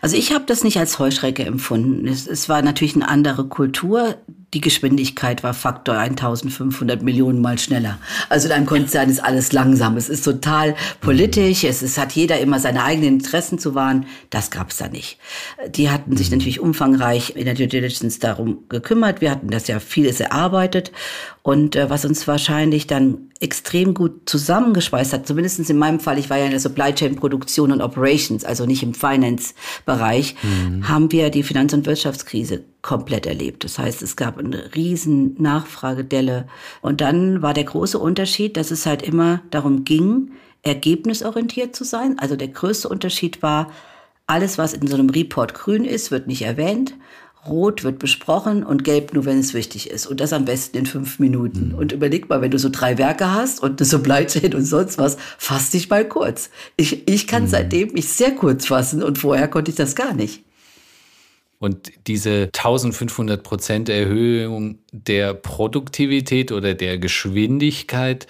[0.00, 2.06] Also ich habe das nicht als Heuschrecke empfunden.
[2.06, 4.16] Es, es war natürlich eine andere Kultur.
[4.52, 7.98] Die Geschwindigkeit war Faktor 1500 Millionen mal schneller.
[8.28, 9.96] Also in einem Konzern ist alles langsam.
[9.96, 11.62] Es ist total politisch.
[11.62, 14.06] Es, es hat jeder immer seine eigenen Interessen zu wahren.
[14.30, 15.18] Das gab es da nicht.
[15.68, 19.20] Die hatten sich natürlich umfangreich in der Due Diligence darum gekümmert.
[19.20, 20.90] Wir hatten das ja vieles erarbeitet.
[21.42, 26.28] Und äh, was uns wahrscheinlich dann extrem gut zusammengeschweißt hat, zumindest in meinem Fall, ich
[26.28, 30.88] war ja in der Supply Chain Produktion und Operations, also nicht im Finance-Bereich, mhm.
[30.88, 33.64] haben wir die Finanz- und Wirtschaftskrise komplett erlebt.
[33.64, 36.46] Das heißt, es gab eine riesen Nachfragedelle.
[36.80, 42.18] Und dann war der große Unterschied, dass es halt immer darum ging, ergebnisorientiert zu sein.
[42.18, 43.70] Also der größte Unterschied war,
[44.26, 46.94] alles, was in so einem Report grün ist, wird nicht erwähnt.
[47.46, 50.06] Rot wird besprochen und gelb nur, wenn es wichtig ist.
[50.06, 51.70] Und das am besten in fünf Minuten.
[51.70, 51.74] Mhm.
[51.74, 54.98] Und überleg mal, wenn du so drei Werke hast und eine Supply Chain und sonst
[54.98, 56.50] was, fass dich mal kurz.
[56.76, 57.48] Ich, ich kann mhm.
[57.48, 60.44] seitdem mich sehr kurz fassen und vorher konnte ich das gar nicht.
[61.60, 68.26] Und diese 1500 Prozent Erhöhung der Produktivität oder der Geschwindigkeit,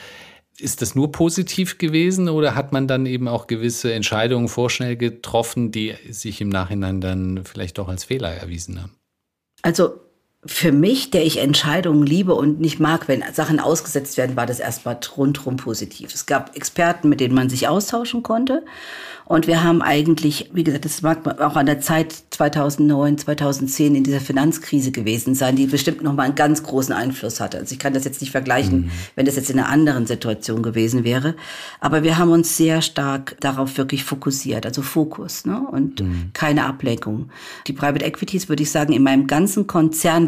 [0.58, 5.70] ist das nur positiv gewesen oder hat man dann eben auch gewisse Entscheidungen vorschnell getroffen,
[5.72, 8.92] die sich im Nachhinein dann vielleicht doch als Fehler erwiesen haben?
[9.62, 10.00] Also
[10.46, 14.59] für mich, der ich Entscheidungen liebe und nicht mag, wenn Sachen ausgesetzt werden, war das
[14.59, 16.14] erstmal rundherum positiv.
[16.14, 18.64] Es gab Experten, mit denen man sich austauschen konnte.
[19.31, 24.03] Und wir haben eigentlich, wie gesagt, das mag auch an der Zeit 2009, 2010 in
[24.03, 27.59] dieser Finanzkrise gewesen sein, die bestimmt nochmal einen ganz großen Einfluss hatte.
[27.59, 28.90] Also ich kann das jetzt nicht vergleichen, mhm.
[29.14, 31.37] wenn das jetzt in einer anderen Situation gewesen wäre.
[31.79, 35.61] Aber wir haben uns sehr stark darauf wirklich fokussiert, also Fokus ne?
[35.70, 36.31] und mhm.
[36.33, 37.31] keine Ablenkung.
[37.68, 39.68] Die Private Equities, würde ich sagen, in meinem ganzen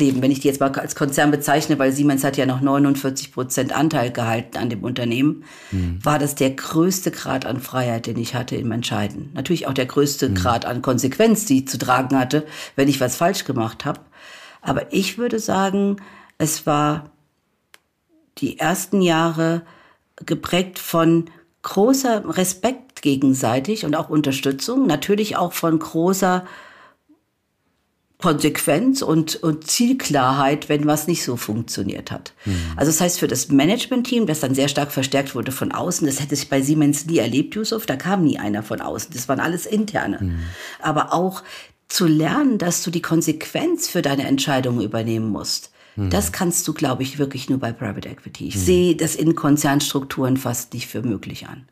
[0.03, 3.33] Konzernleben, wenn ich die jetzt mal als Konzern bezeichne, weil Siemens hat ja noch 49
[3.33, 5.99] Prozent Anteil gehalten an dem Unternehmen, mhm.
[6.03, 9.31] war das der größte Grad an Freiheit, den ich hatte meinem entscheiden.
[9.35, 10.35] Natürlich auch der größte mhm.
[10.35, 14.01] Grad an Konsequenz, die ich zu tragen hatte, wenn ich was falsch gemacht habe.
[14.61, 15.97] Aber ich würde sagen,
[16.39, 17.11] es war
[18.39, 19.63] die ersten Jahre
[20.27, 21.31] geprägt von
[21.63, 26.45] großer Respekt gegenseitig und auch Unterstützung, natürlich auch von großer
[28.23, 32.33] Konsequenz und, und Zielklarheit, wenn was nicht so funktioniert hat.
[32.45, 32.55] Mhm.
[32.77, 36.21] Also das heißt, für das Management-Team, das dann sehr stark verstärkt wurde von außen, das
[36.21, 39.13] hätte ich bei Siemens nie erlebt, Yusuf, da kam nie einer von außen.
[39.13, 40.19] Das waren alles interne.
[40.21, 40.39] Mhm.
[40.81, 41.43] Aber auch
[41.89, 45.73] zu lernen, dass du die Konsequenz für deine Entscheidungen übernehmen musst.
[45.97, 46.11] Mhm.
[46.11, 48.47] Das kannst du, glaube ich, wirklich nur bei Private Equity.
[48.47, 48.61] Ich mhm.
[48.61, 51.69] sehe das in Konzernstrukturen fast nicht für möglich an.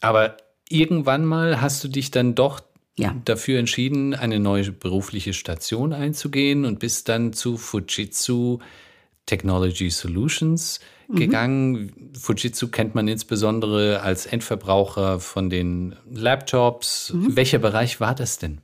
[0.00, 0.36] Aber
[0.68, 2.60] irgendwann mal hast du dich dann doch
[2.98, 3.14] ja.
[3.24, 8.58] dafür entschieden, eine neue berufliche Station einzugehen und bist dann zu Fujitsu
[9.26, 11.16] Technology Solutions mhm.
[11.16, 12.12] gegangen.
[12.18, 17.12] Fujitsu kennt man insbesondere als Endverbraucher von den Laptops.
[17.12, 17.36] Mhm.
[17.36, 18.60] Welcher Bereich war das denn?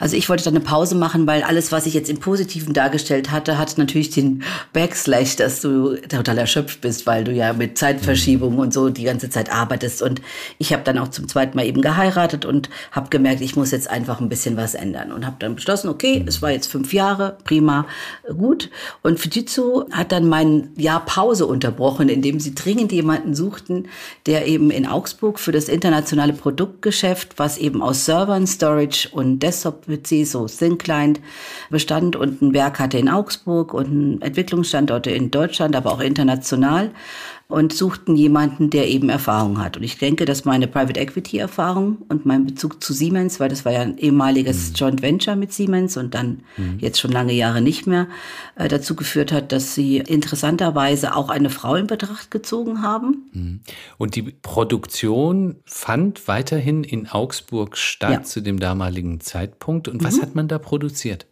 [0.00, 3.30] Also ich wollte dann eine Pause machen, weil alles, was ich jetzt im Positiven dargestellt
[3.30, 8.54] hatte, hat natürlich den Backslash, dass du total erschöpft bist, weil du ja mit Zeitverschiebung
[8.54, 8.58] mhm.
[8.60, 10.02] und so die ganze Zeit arbeitest.
[10.02, 10.22] Und
[10.58, 13.90] ich habe dann auch zum zweiten Mal eben geheiratet und habe gemerkt, ich muss jetzt
[13.90, 15.12] einfach ein bisschen was ändern.
[15.12, 17.86] Und habe dann beschlossen, okay, es war jetzt fünf Jahre, prima,
[18.36, 18.70] gut.
[19.02, 23.88] Und Fujitsu hat dann mein Jahr Pause unterbrochen, indem sie dringend jemanden suchten,
[24.26, 29.57] der eben in Augsburg für das internationale Produktgeschäft, was eben aus Servern, Storage und Desktop
[29.58, 31.20] Desktop-PC, so Thin Client
[31.70, 36.90] bestand und ein Werk hatte in Augsburg und Entwicklungsstandorte in Deutschland, aber auch international
[37.50, 39.78] und suchten jemanden, der eben Erfahrung hat.
[39.78, 43.64] Und ich denke, dass meine Private Equity Erfahrung und mein Bezug zu Siemens, weil das
[43.64, 44.74] war ja ein ehemaliges mhm.
[44.74, 46.76] Joint Venture mit Siemens und dann mhm.
[46.78, 48.06] jetzt schon lange Jahre nicht mehr,
[48.56, 53.30] äh, dazu geführt hat, dass sie interessanterweise auch eine Frau in Betracht gezogen haben.
[53.32, 53.60] Mhm.
[53.96, 58.22] Und die Produktion fand weiterhin in Augsburg statt ja.
[58.24, 59.88] zu dem damaligen Zeitpunkt.
[59.88, 60.22] Und was mhm.
[60.22, 61.26] hat man da produziert?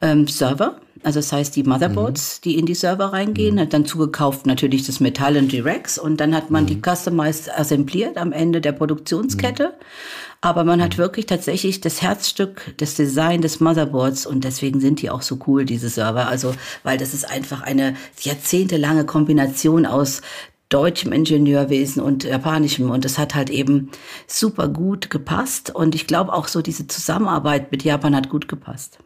[0.00, 0.80] Ähm, Server.
[1.02, 2.42] Also das heißt die Motherboards, mhm.
[2.42, 3.60] die in die Server reingehen, mhm.
[3.60, 6.68] hat dann zugekauft natürlich das Metall und die Racks und dann hat man mhm.
[6.68, 9.68] die customized assembliert am Ende der Produktionskette.
[9.68, 9.84] Mhm.
[10.40, 11.02] Aber man hat mhm.
[11.02, 15.64] wirklich tatsächlich das Herzstück, das Design des Motherboards und deswegen sind die auch so cool,
[15.64, 16.28] diese Server.
[16.28, 20.22] Also, weil das ist einfach eine jahrzehntelange Kombination aus
[20.68, 22.90] deutschem Ingenieurwesen und japanischem.
[22.90, 23.90] Und das hat halt eben
[24.26, 25.74] super gut gepasst.
[25.74, 28.98] Und ich glaube auch so, diese Zusammenarbeit mit Japan hat gut gepasst.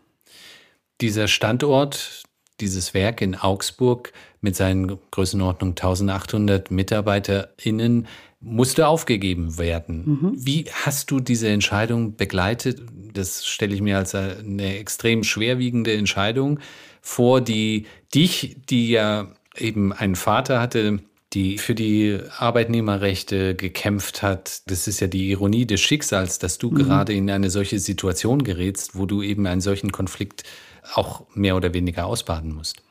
[1.00, 2.22] Dieser Standort,
[2.60, 8.06] dieses Werk in Augsburg mit seinen Größenordnung 1800 MitarbeiterInnen
[8.40, 10.04] musste aufgegeben werden.
[10.06, 10.32] Mhm.
[10.34, 12.80] Wie hast du diese Entscheidung begleitet?
[13.12, 16.58] Das stelle ich mir als eine extrem schwerwiegende Entscheidung
[17.02, 21.00] vor, die dich, die ja eben einen Vater hatte,
[21.32, 24.62] die für die Arbeitnehmerrechte gekämpft hat.
[24.66, 26.76] Das ist ja die Ironie des Schicksals, dass du mhm.
[26.76, 30.44] gerade in eine solche Situation gerätst, wo du eben einen solchen Konflikt
[30.94, 32.82] auch mehr oder weniger ausbaden musst.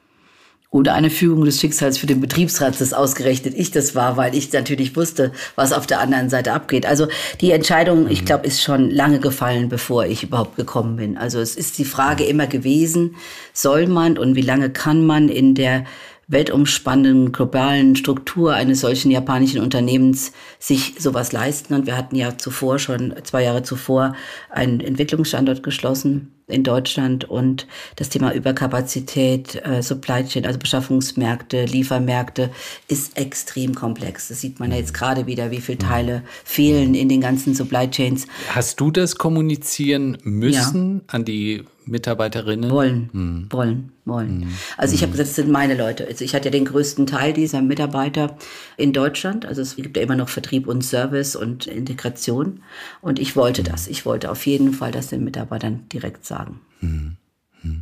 [0.72, 4.54] Oder eine Fügung des Schicksals für den Betriebsrat, das ausgerechnet ich das war, weil ich
[4.54, 6.86] natürlich wusste, was auf der anderen Seite abgeht.
[6.86, 7.08] Also
[7.42, 8.12] die Entscheidung, mhm.
[8.12, 11.18] ich glaube, ist schon lange gefallen, bevor ich überhaupt gekommen bin.
[11.18, 13.16] Also es ist die Frage immer gewesen,
[13.52, 15.86] soll man und wie lange kann man in der
[16.28, 21.74] weltumspannenden globalen Struktur eines solchen japanischen Unternehmens sich sowas leisten.
[21.74, 24.14] Und wir hatten ja zuvor schon, zwei Jahre zuvor,
[24.52, 32.50] einen Entwicklungsstandort geschlossen in Deutschland und das Thema Überkapazität, äh, Supply Chain, also Beschaffungsmärkte, Liefermärkte,
[32.88, 34.28] ist extrem komplex.
[34.30, 37.90] Das sieht man ja jetzt gerade wieder, wie viele Teile fehlen in den ganzen Supply
[37.90, 38.28] Chains.
[38.50, 41.14] Hast du das kommunizieren müssen ja.
[41.14, 42.70] an die Mitarbeiterinnen?
[42.70, 43.48] Wollen, hm.
[43.50, 44.42] wollen, wollen.
[44.44, 44.50] Hm.
[44.78, 45.18] Also ich habe hm.
[45.18, 46.08] gesagt, das sind meine Leute.
[46.08, 48.38] Also ich hatte ja den größten Teil dieser Mitarbeiter
[48.78, 49.46] in Deutschland.
[49.46, 52.62] Also es gibt ja immer noch Vertrieb und Service und Integration.
[53.02, 53.88] Und ich wollte das.
[53.88, 56.39] Ich wollte auf jeden Fall das den Mitarbeitern direkt sagen.
[56.80, 57.18] Hm.
[57.62, 57.82] hm.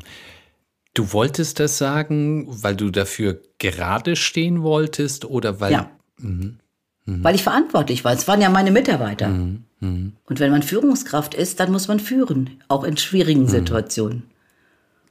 [0.94, 5.72] Du wolltest das sagen, weil du dafür gerade stehen wolltest oder weil...
[5.72, 5.92] Ja.
[6.18, 6.58] Mhm.
[7.06, 7.24] Mhm.
[7.24, 8.14] Weil ich verantwortlich war.
[8.14, 9.30] Es waren ja meine Mitarbeiter.
[9.30, 9.64] Mhm.
[9.80, 10.14] Mhm.
[10.26, 13.48] Und wenn man Führungskraft ist, dann muss man führen, auch in schwierigen mhm.
[13.48, 14.24] Situationen.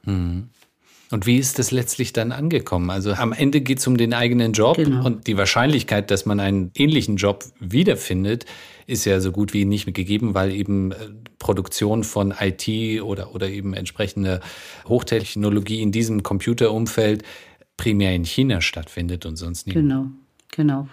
[0.03, 0.49] Mhm.
[1.09, 2.89] Und wie ist das letztlich dann angekommen?
[2.89, 5.05] Also am Ende geht es um den eigenen Job genau.
[5.05, 8.45] und die Wahrscheinlichkeit, dass man einen ähnlichen Job wiederfindet,
[8.87, 10.95] ist ja so gut wie nicht gegeben, weil eben äh,
[11.37, 14.39] Produktion von IT oder, oder eben entsprechende
[14.87, 17.23] Hochtechnologie in diesem Computerumfeld
[17.75, 19.75] primär in China stattfindet und sonst nicht.
[19.75, 20.07] Genau,
[20.51, 20.87] genau.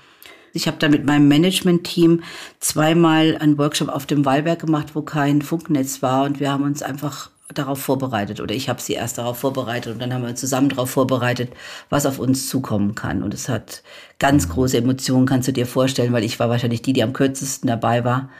[0.52, 2.22] Ich habe da mit meinem Management-Team
[2.61, 6.83] zweimal einen Workshop auf dem Wallberg gemacht, wo kein Funknetz war und wir haben uns
[6.83, 10.70] einfach darauf vorbereitet oder ich habe sie erst darauf vorbereitet und dann haben wir zusammen
[10.70, 11.52] darauf vorbereitet,
[11.90, 13.22] was auf uns zukommen kann.
[13.22, 13.83] Und es hat
[14.18, 17.68] ganz große Emotionen, kannst du dir vorstellen, weil ich war wahrscheinlich die, die am kürzesten
[17.68, 18.30] dabei war.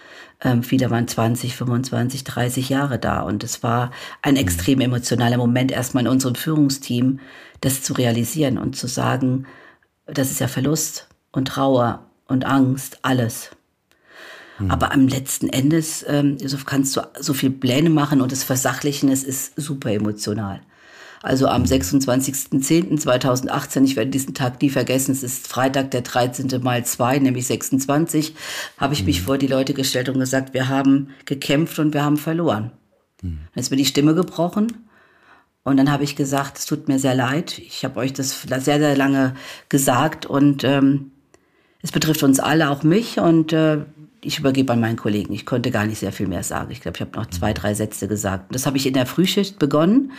[0.41, 3.91] Ähm, viele waren 20, 25, 30 Jahre da und es war
[4.23, 7.21] ein extrem emotionaler Moment erstmal in unserem Führungsteam,
[7.61, 9.47] das zu realisieren und zu sagen,
[10.07, 13.51] das ist ja Verlust und Trauer und Angst, alles.
[14.65, 14.71] Mhm.
[14.71, 19.25] Aber am letzten Endes ähm, kannst du so viel Pläne machen und das Versachlichen, es
[19.25, 20.61] ist super emotional.
[21.23, 26.63] Also am 26.10.2018, ich werde diesen Tag nie vergessen, es ist Freitag, der 13.
[26.63, 28.35] mal 2, nämlich 26,
[28.77, 29.07] habe ich mhm.
[29.07, 32.73] mich vor die Leute gestellt und gesagt, wir haben gekämpft und wir haben verloren.
[33.23, 33.39] Mhm.
[33.55, 34.87] Dann ist mir die Stimme gebrochen
[35.63, 38.61] und dann habe ich gesagt, es tut mir sehr leid, ich habe euch das sehr,
[38.61, 39.33] sehr lange
[39.71, 41.13] gesagt und ähm,
[41.85, 43.19] es betrifft uns alle, auch mich.
[43.19, 43.85] Und äh,
[44.25, 45.33] ich übergebe an meinen Kollegen.
[45.33, 46.71] Ich konnte gar nicht sehr viel mehr sagen.
[46.71, 48.55] Ich glaube, ich habe noch zwei, drei Sätze gesagt.
[48.55, 50.13] Das habe ich in der Frühschicht begonnen.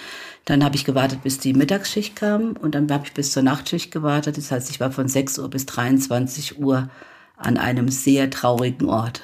[0.45, 2.53] Dann habe ich gewartet, bis die Mittagsschicht kam.
[2.53, 4.37] Und dann habe ich bis zur Nachtschicht gewartet.
[4.37, 6.89] Das heißt, ich war von 6 Uhr bis 23 Uhr
[7.35, 9.23] an einem sehr traurigen Ort.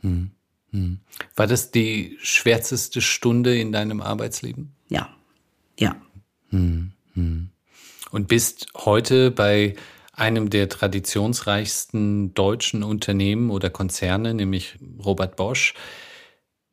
[0.00, 0.30] Hm,
[0.70, 1.00] hm.
[1.36, 4.72] War das die schwärzeste Stunde in deinem Arbeitsleben?
[4.88, 5.08] Ja,
[5.78, 5.96] ja.
[6.50, 7.48] Hm, hm.
[8.10, 9.74] Und bist heute bei
[10.12, 15.74] einem der traditionsreichsten deutschen Unternehmen oder Konzerne, nämlich Robert Bosch,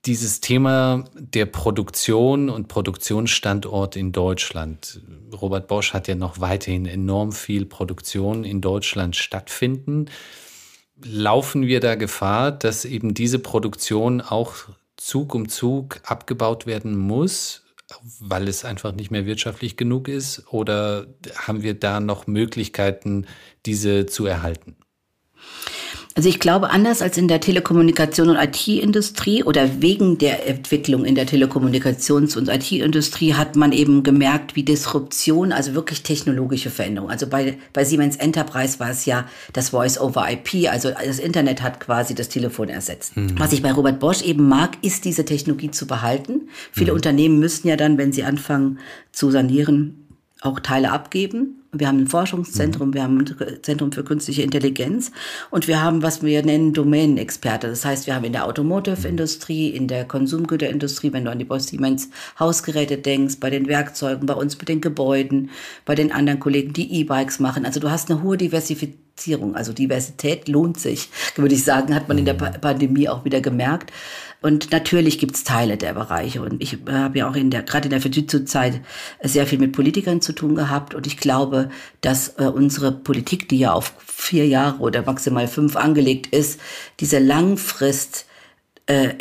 [0.06, 5.02] dieses Thema der Produktion und Produktionsstandort in Deutschland.
[5.34, 10.06] Robert Bosch hat ja noch weiterhin enorm viel Produktion in Deutschland stattfinden.
[11.04, 14.56] Laufen wir da Gefahr, dass eben diese Produktion auch
[14.96, 17.64] Zug um Zug abgebaut werden muss,
[18.20, 20.46] weil es einfach nicht mehr wirtschaftlich genug ist?
[20.52, 23.26] Oder haben wir da noch Möglichkeiten,
[23.66, 24.76] diese zu erhalten?
[26.20, 31.16] Also ich glaube, anders als in der Telekommunikation und IT-Industrie oder wegen der Entwicklung in
[31.16, 37.10] der Telekommunikations- und IT-Industrie hat man eben gemerkt, wie Disruption, also wirklich technologische Veränderung.
[37.10, 42.16] Also bei, bei Siemens Enterprise war es ja das Voice-over-IP, also das Internet hat quasi
[42.16, 43.16] das Telefon ersetzt.
[43.16, 43.40] Mhm.
[43.40, 46.50] Was ich bei Robert Bosch eben mag, ist diese Technologie zu behalten.
[46.74, 46.98] Viele mhm.
[46.98, 48.80] Unternehmen müssen ja dann, wenn sie anfangen
[49.14, 50.06] zu sanieren,
[50.42, 51.64] auch Teile abgeben.
[51.72, 52.94] Wir haben ein Forschungszentrum, mhm.
[52.96, 55.12] wir haben ein Zentrum für künstliche Intelligenz
[55.52, 57.68] und wir haben, was wir nennen, Domänenexperte.
[57.68, 61.64] Das heißt, wir haben in der Automotive-Industrie, in der Konsumgüterindustrie, wenn du an die Bosch
[61.64, 65.52] Siemens Hausgeräte denkst, bei den Werkzeugen, bei uns mit den Gebäuden,
[65.86, 67.66] bei den anderen Kollegen, die E-Bikes machen.
[67.66, 69.56] Also du hast eine hohe Diversifizierung.
[69.56, 72.62] Also Diversität lohnt sich, würde ich sagen, hat man in der mhm.
[72.62, 73.92] Pandemie auch wieder gemerkt.
[74.42, 76.42] Und natürlich gibt es Teile der Bereiche.
[76.42, 78.80] Und ich habe ja auch in der, gerade in der Fujitsu-Zeit
[79.22, 80.96] sehr viel mit Politikern zu tun gehabt.
[80.96, 81.59] Und ich glaube,
[82.02, 86.60] dass äh, unsere Politik, die ja auf vier Jahre oder maximal fünf angelegt ist,
[87.00, 88.26] diese Langfrist
[88.88, 89.14] äh,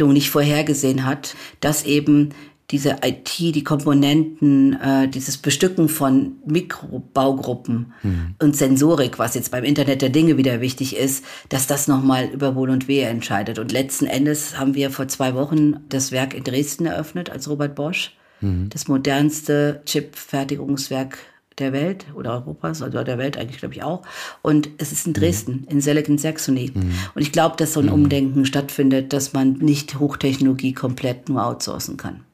[0.00, 2.34] nicht vorhergesehen hat, dass eben
[2.70, 8.34] diese IT, die Komponenten, äh, dieses Bestücken von Mikrobaugruppen mhm.
[8.40, 12.54] und Sensorik, was jetzt beim Internet der Dinge wieder wichtig ist, dass das nochmal über
[12.54, 13.58] Wohl und Wehe entscheidet.
[13.58, 17.74] Und letzten Endes haben wir vor zwei Wochen das Werk in Dresden eröffnet als Robert
[17.74, 18.16] Bosch.
[18.40, 18.70] Mhm.
[18.70, 21.18] Das modernste Chip-Fertigungswerk
[21.58, 24.02] der Welt oder Europas oder der Welt eigentlich, glaube ich, auch.
[24.42, 25.14] Und es ist in mhm.
[25.14, 25.68] Dresden, mhm.
[25.68, 26.72] in Silicon Saxony.
[26.74, 26.94] Mhm.
[27.14, 27.92] Und ich glaube, dass so ein mhm.
[27.92, 32.24] Umdenken stattfindet, dass man nicht Hochtechnologie komplett nur outsourcen kann.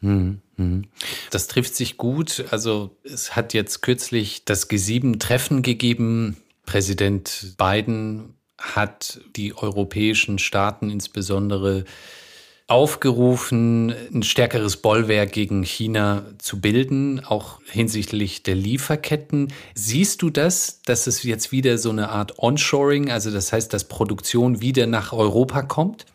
[0.00, 0.84] Mhm, mhm.
[1.30, 2.44] Das trifft sich gut.
[2.50, 6.36] Also es hat jetzt kürzlich das G7-Treffen gegeben.
[6.64, 11.84] Präsident Biden hat die europäischen Staaten, insbesondere
[12.68, 19.52] aufgerufen, ein stärkeres Bollwerk gegen China zu bilden, auch hinsichtlich der Lieferketten.
[19.74, 23.84] Siehst du das, dass es jetzt wieder so eine Art Onshoring, also das heißt, dass
[23.84, 26.06] Produktion wieder nach Europa kommt?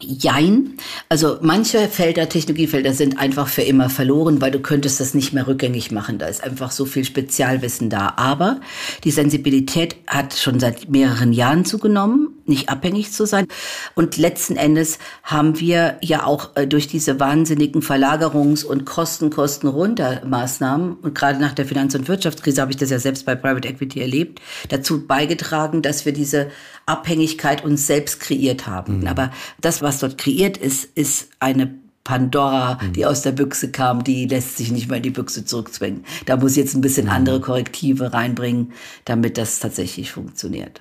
[0.00, 0.76] Jein.
[1.08, 5.48] Also manche Felder, Technologiefelder sind einfach für immer verloren, weil du könntest das nicht mehr
[5.48, 6.18] rückgängig machen.
[6.18, 8.14] Da ist einfach so viel Spezialwissen da.
[8.16, 8.60] Aber
[9.02, 13.46] die Sensibilität hat schon seit mehreren Jahren zugenommen nicht abhängig zu sein.
[13.94, 19.68] Und letzten Endes haben wir ja auch äh, durch diese wahnsinnigen Verlagerungs- und Kosten, Kosten
[19.68, 23.34] runter Maßnahmen, und gerade nach der Finanz- und Wirtschaftskrise habe ich das ja selbst bei
[23.34, 26.50] Private Equity erlebt, dazu beigetragen, dass wir diese
[26.86, 29.00] Abhängigkeit uns selbst kreiert haben.
[29.00, 29.06] Mhm.
[29.06, 29.30] Aber
[29.60, 31.74] das, was dort kreiert ist, ist eine
[32.08, 32.94] Pandora, mhm.
[32.94, 36.04] die aus der Büchse kam, die lässt sich nicht mehr in die Büchse zurückzwingen.
[36.24, 37.12] Da muss ich jetzt ein bisschen mhm.
[37.12, 38.72] andere Korrektive reinbringen,
[39.04, 40.80] damit das tatsächlich funktioniert.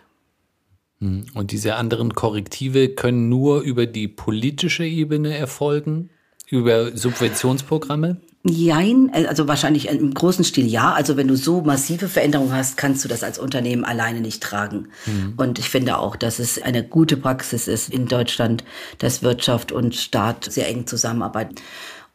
[0.99, 1.25] Hm.
[1.33, 6.09] Und diese anderen Korrektive können nur über die politische Ebene erfolgen,
[6.49, 8.17] über Subventionsprogramme?
[8.49, 10.93] Jein, also wahrscheinlich im großen Stil ja.
[10.93, 14.87] Also wenn du so massive Veränderungen hast, kannst du das als Unternehmen alleine nicht tragen.
[15.05, 15.33] Mhm.
[15.37, 18.63] Und ich finde auch, dass es eine gute Praxis ist in Deutschland,
[18.99, 21.55] dass Wirtschaft und Staat sehr eng zusammenarbeiten.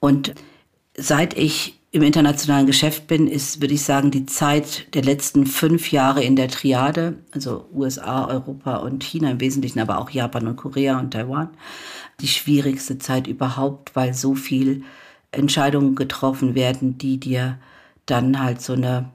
[0.00, 0.34] Und
[0.96, 5.92] seit ich im internationalen Geschäft bin, ist, würde ich sagen, die Zeit der letzten fünf
[5.92, 10.56] Jahre in der Triade, also USA, Europa und China im Wesentlichen, aber auch Japan und
[10.56, 11.50] Korea und Taiwan,
[12.20, 14.84] die schwierigste Zeit überhaupt, weil so viel
[15.32, 17.58] Entscheidungen getroffen werden, die dir
[18.06, 19.10] dann halt so eine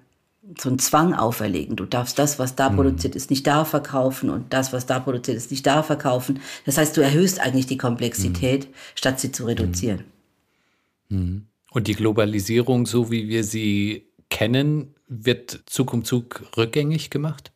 [0.57, 1.75] so einen Zwang auferlegen.
[1.75, 2.77] Du darfst das, was da mhm.
[2.77, 6.39] produziert ist, nicht da verkaufen und das, was da produziert ist, nicht da verkaufen.
[6.65, 8.73] Das heißt, du erhöhst eigentlich die Komplexität, mhm.
[8.95, 10.05] statt sie zu reduzieren.
[11.09, 11.47] Mhm.
[11.77, 17.51] Und die Globalisierung, so wie wir sie kennen, wird Zug um Zug rückgängig gemacht?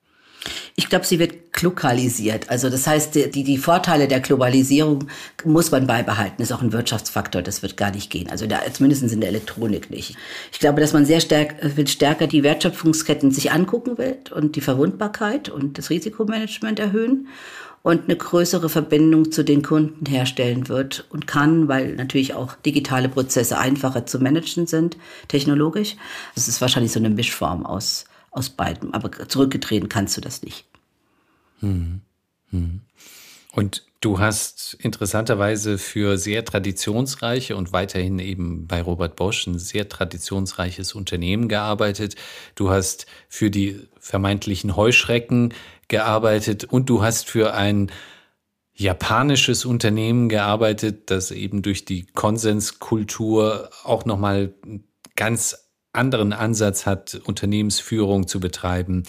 [0.75, 2.47] Ich glaube, sie wird lokalisiert.
[2.47, 5.07] Also das heißt, die, die Vorteile der Globalisierung
[5.43, 6.39] muss man beibehalten.
[6.43, 8.29] Ist auch ein Wirtschaftsfaktor, das wird gar nicht gehen.
[8.29, 10.15] Also da, zumindest in der Elektronik nicht.
[10.51, 14.62] Ich glaube, dass man sehr stark, viel stärker die Wertschöpfungsketten sich angucken wird und die
[14.62, 17.27] Verwundbarkeit und das Risikomanagement erhöhen
[17.84, 23.10] und eine größere Verbindung zu den Kunden herstellen wird und kann, weil natürlich auch digitale
[23.10, 25.96] Prozesse einfacher zu managen sind, technologisch.
[26.36, 30.65] Das ist wahrscheinlich so eine Mischform aus, aus beidem, aber zurückgetreten kannst du das nicht.
[31.60, 32.02] Hm.
[32.52, 32.82] Hm.
[33.54, 39.89] Und du hast interessanterweise für sehr traditionsreiche und weiterhin eben bei Robert Bosch ein sehr
[39.89, 42.15] traditionsreiches Unternehmen gearbeitet.
[42.56, 45.54] Du hast für die vermeintlichen Heuschrecken
[45.91, 47.91] gearbeitet und du hast für ein
[48.73, 57.21] japanisches Unternehmen gearbeitet, das eben durch die Konsenskultur auch nochmal einen ganz anderen Ansatz hat,
[57.25, 59.04] Unternehmensführung zu betreiben.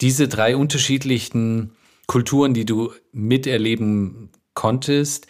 [0.00, 5.28] Diese drei unterschiedlichen Kulturen, die du miterleben konntest,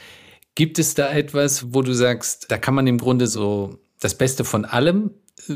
[0.54, 4.44] gibt es da etwas, wo du sagst, da kann man im Grunde so das Beste
[4.44, 5.10] von allem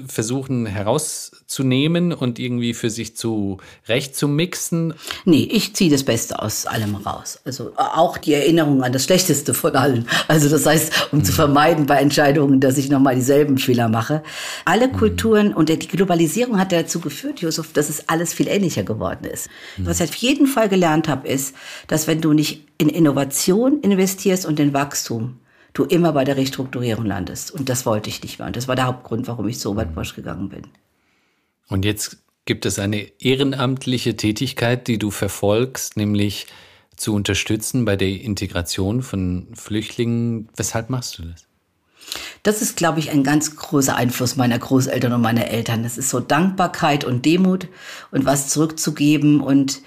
[0.06, 4.94] versuchen herauszunehmen und irgendwie für sich zu recht zu mixen?
[5.24, 7.38] Nee, ich ziehe das Beste aus allem raus.
[7.44, 10.08] Also auch die Erinnerung an das Schlechteste von allen.
[10.28, 11.24] Also das heißt, um mhm.
[11.24, 14.22] zu vermeiden bei Entscheidungen, dass ich nochmal dieselben Fehler mache.
[14.64, 14.92] Alle mhm.
[14.92, 19.48] Kulturen und die Globalisierung hat dazu geführt, Josef, dass es alles viel ähnlicher geworden ist.
[19.76, 19.86] Mhm.
[19.86, 21.54] Was ich auf jeden Fall gelernt habe, ist,
[21.86, 25.38] dass wenn du nicht in Innovation investierst und in Wachstum,
[25.78, 27.50] du immer bei der Restrukturierung landest.
[27.50, 28.46] Und das wollte ich nicht mehr.
[28.46, 30.62] Und das war der Hauptgrund, warum ich so weit Bosch gegangen bin.
[31.68, 36.46] Und jetzt gibt es eine ehrenamtliche Tätigkeit, die du verfolgst, nämlich
[36.96, 40.48] zu unterstützen bei der Integration von Flüchtlingen.
[40.56, 41.44] Weshalb machst du das?
[42.42, 45.82] Das ist, glaube ich, ein ganz großer Einfluss meiner Großeltern und meiner Eltern.
[45.82, 47.68] Das ist so Dankbarkeit und Demut
[48.12, 49.82] und was zurückzugeben und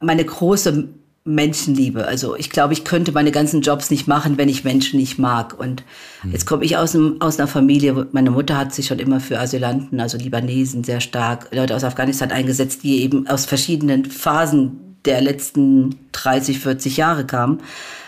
[0.00, 0.88] meine große
[1.28, 2.06] Menschenliebe.
[2.06, 5.58] Also ich glaube, ich könnte meine ganzen Jobs nicht machen, wenn ich Menschen nicht mag.
[5.58, 5.84] Und
[6.22, 6.32] mhm.
[6.32, 9.38] jetzt komme ich aus, einem, aus einer Familie, meine Mutter hat sich schon immer für
[9.38, 15.20] Asylanten, also Libanesen sehr stark, Leute aus Afghanistan eingesetzt, die eben aus verschiedenen Phasen der
[15.20, 17.60] letzten 30, 40 Jahre kamen.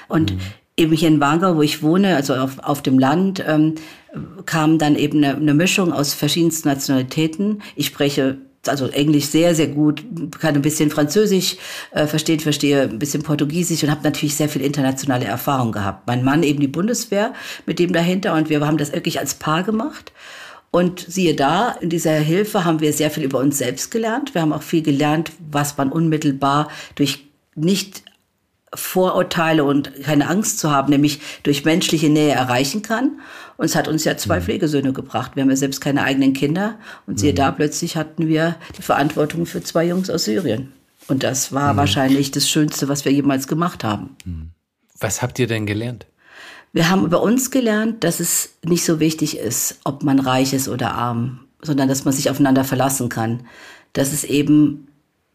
[0.09, 0.40] Und mhm.
[0.78, 3.74] eben hier in Wangau, wo ich wohne, also auf, auf dem Land, ähm,
[4.46, 7.61] kam dann eben eine, eine Mischung aus verschiedensten Nationalitäten.
[7.76, 10.05] Ich spreche also Englisch sehr, sehr gut,
[10.38, 11.57] kann ein bisschen Französisch
[11.92, 16.07] äh, verstehen, verstehe ein bisschen Portugiesisch und habe natürlich sehr viel internationale Erfahrung gehabt.
[16.07, 17.33] Mein Mann eben die Bundeswehr
[17.66, 20.12] mit dem dahinter und wir haben das wirklich als Paar gemacht.
[20.73, 24.35] Und siehe da, in dieser Hilfe haben wir sehr viel über uns selbst gelernt.
[24.35, 27.24] Wir haben auch viel gelernt, was man unmittelbar durch
[27.57, 28.05] nicht
[28.75, 33.18] Vorurteile und keine Angst zu haben, nämlich durch menschliche Nähe erreichen kann.
[33.57, 34.45] Und es hat uns ja zwei mhm.
[34.45, 35.33] Pflegesöhne gebracht.
[35.35, 36.79] Wir haben ja selbst keine eigenen Kinder.
[37.07, 37.37] Und siehe mhm.
[37.37, 40.73] da, plötzlich hatten wir die Verantwortung für zwei Jungs aus Syrien.
[41.09, 41.79] Und das war mhm.
[41.79, 44.16] wahrscheinlich das Schönste, was wir jemals gemacht haben.
[44.25, 44.51] Mhm.
[45.01, 46.07] Was habt ihr denn gelernt?
[46.73, 50.68] Wir haben über uns gelernt, dass es nicht so wichtig ist, ob man reich ist
[50.68, 53.41] oder arm, sondern dass man sich aufeinander verlassen kann.
[53.93, 54.87] Dass es eben,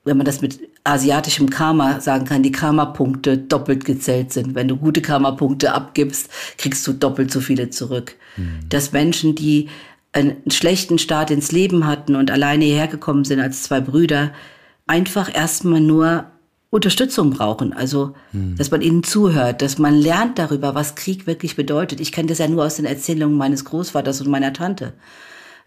[0.06, 4.56] wenn man das mit asiatischem Karma sagen kann, die Karma-Punkte doppelt gezählt sind.
[4.56, 8.16] Wenn du gute Karma-Punkte abgibst, kriegst du doppelt so viele zurück.
[8.38, 8.70] Mhm.
[8.70, 9.68] Dass Menschen, die
[10.14, 14.32] einen schlechten Start ins Leben hatten und alleine hierher gekommen sind als zwei Brüder,
[14.88, 16.26] einfach erstmal nur
[16.70, 17.74] Unterstützung brauchen.
[17.74, 18.56] Also, hm.
[18.58, 22.00] dass man ihnen zuhört, dass man lernt darüber, was Krieg wirklich bedeutet.
[22.00, 24.94] Ich kenne das ja nur aus den Erzählungen meines Großvaters und meiner Tante.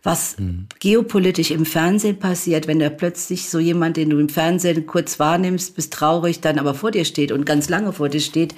[0.03, 0.67] Was hm.
[0.79, 5.75] geopolitisch im Fernsehen passiert, wenn da plötzlich so jemand, den du im Fernsehen kurz wahrnimmst,
[5.75, 8.55] bist traurig, dann aber vor dir steht und ganz lange vor dir steht,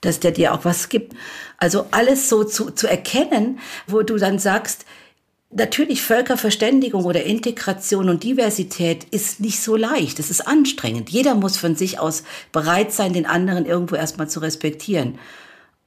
[0.00, 1.14] dass der dir auch was gibt.
[1.58, 4.84] Also alles so zu, zu erkennen, wo du dann sagst,
[5.50, 10.18] Natürlich Völkerverständigung oder Integration und Diversität ist nicht so leicht.
[10.18, 11.08] Es ist anstrengend.
[11.08, 15.18] Jeder muss von sich aus bereit sein, den anderen irgendwo erstmal zu respektieren.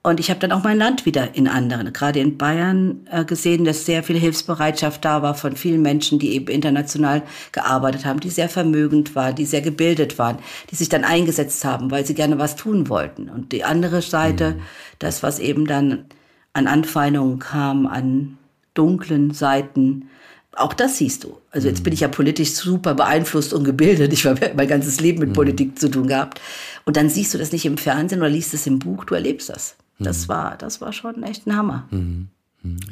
[0.01, 3.65] Und ich habe dann auch mein Land wieder in anderen, gerade in Bayern, äh, gesehen,
[3.65, 7.21] dass sehr viel Hilfsbereitschaft da war von vielen Menschen, die eben international
[7.51, 10.37] gearbeitet haben, die sehr vermögend waren, die sehr gebildet waren,
[10.71, 13.27] die sich dann eingesetzt haben, weil sie gerne was tun wollten.
[13.27, 14.61] Und die andere Seite, mhm.
[14.99, 16.05] das, was eben dann
[16.53, 18.37] an Anfeindungen kam, an
[18.73, 20.09] dunklen Seiten.
[20.55, 21.37] Auch das siehst du.
[21.51, 24.13] Also jetzt bin ich ja politisch super beeinflusst und gebildet.
[24.13, 25.33] Ich habe mein ganzes Leben mit mhm.
[25.33, 26.39] Politik zu tun gehabt.
[26.85, 29.49] Und dann siehst du das nicht im Fernsehen oder liest es im Buch, du erlebst
[29.49, 29.75] das.
[29.99, 30.29] Das mhm.
[30.29, 31.87] war, das war schon echt ein Hammer.
[31.91, 32.29] Mhm.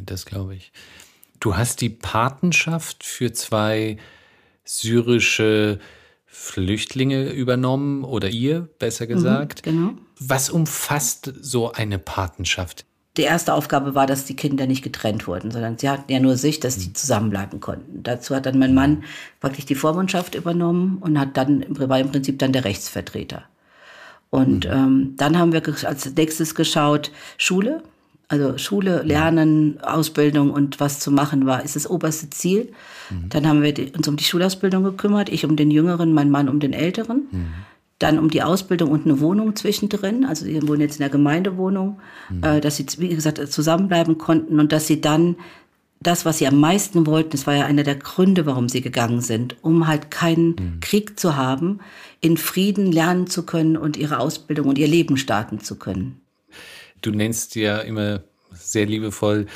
[0.06, 0.72] Das glaube ich.
[1.40, 3.98] Du hast die Patenschaft für zwei
[4.64, 5.80] syrische
[6.26, 9.66] Flüchtlinge übernommen oder ihr, besser gesagt.
[9.66, 9.94] Mhm, genau.
[10.20, 12.86] Was umfasst so eine Patenschaft?
[13.18, 16.38] die erste Aufgabe war, dass die Kinder nicht getrennt wurden, sondern sie hatten ja nur
[16.38, 18.04] sich, dass die zusammenbleiben konnten.
[18.04, 19.04] Dazu hat dann mein Mann
[19.40, 23.44] praktisch die Vormundschaft übernommen und hat dann war im Prinzip dann der Rechtsvertreter.
[24.30, 24.72] Und mhm.
[24.72, 27.82] ähm, dann haben wir als nächstes geschaut Schule,
[28.30, 32.74] also Schule, Lernen, Ausbildung und was zu machen war, ist das oberste Ziel.
[33.10, 33.30] Mhm.
[33.30, 36.60] Dann haben wir uns um die Schulausbildung gekümmert, ich um den Jüngeren, mein Mann um
[36.60, 37.28] den Älteren.
[37.32, 37.54] Mhm
[38.00, 40.26] dann um die Ausbildung und eine Wohnung zwischendrin.
[40.26, 42.00] Also sie wohnen jetzt in der Gemeindewohnung,
[42.30, 42.44] mhm.
[42.44, 45.36] äh, dass sie, wie gesagt, zusammenbleiben konnten und dass sie dann
[46.00, 49.22] das, was sie am meisten wollten, das war ja einer der Gründe, warum sie gegangen
[49.22, 50.80] sind, um halt keinen mhm.
[50.80, 51.80] Krieg zu haben,
[52.22, 56.22] in Frieden lernen zu können und ihre Ausbildung und ihr Leben starten zu können.
[57.02, 59.48] Du nennst ja immer sehr liebevoll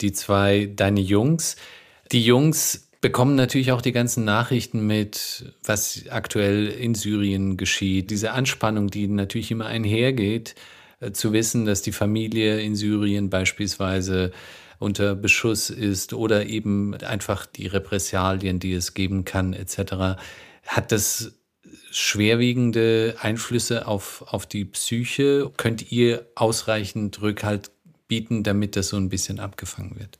[0.00, 1.56] die zwei deine Jungs.
[2.12, 8.10] Die Jungs bekommen natürlich auch die ganzen Nachrichten mit, was aktuell in Syrien geschieht.
[8.10, 10.54] Diese Anspannung, die natürlich immer einhergeht,
[11.00, 14.32] äh, zu wissen, dass die Familie in Syrien beispielsweise
[14.78, 20.20] unter Beschuss ist oder eben einfach die Repressalien, die es geben kann, etc.
[20.66, 21.32] Hat das
[21.90, 25.50] schwerwiegende Einflüsse auf, auf die Psyche?
[25.56, 27.70] Könnt ihr ausreichend Rückhalt
[28.06, 30.18] bieten, damit das so ein bisschen abgefangen wird?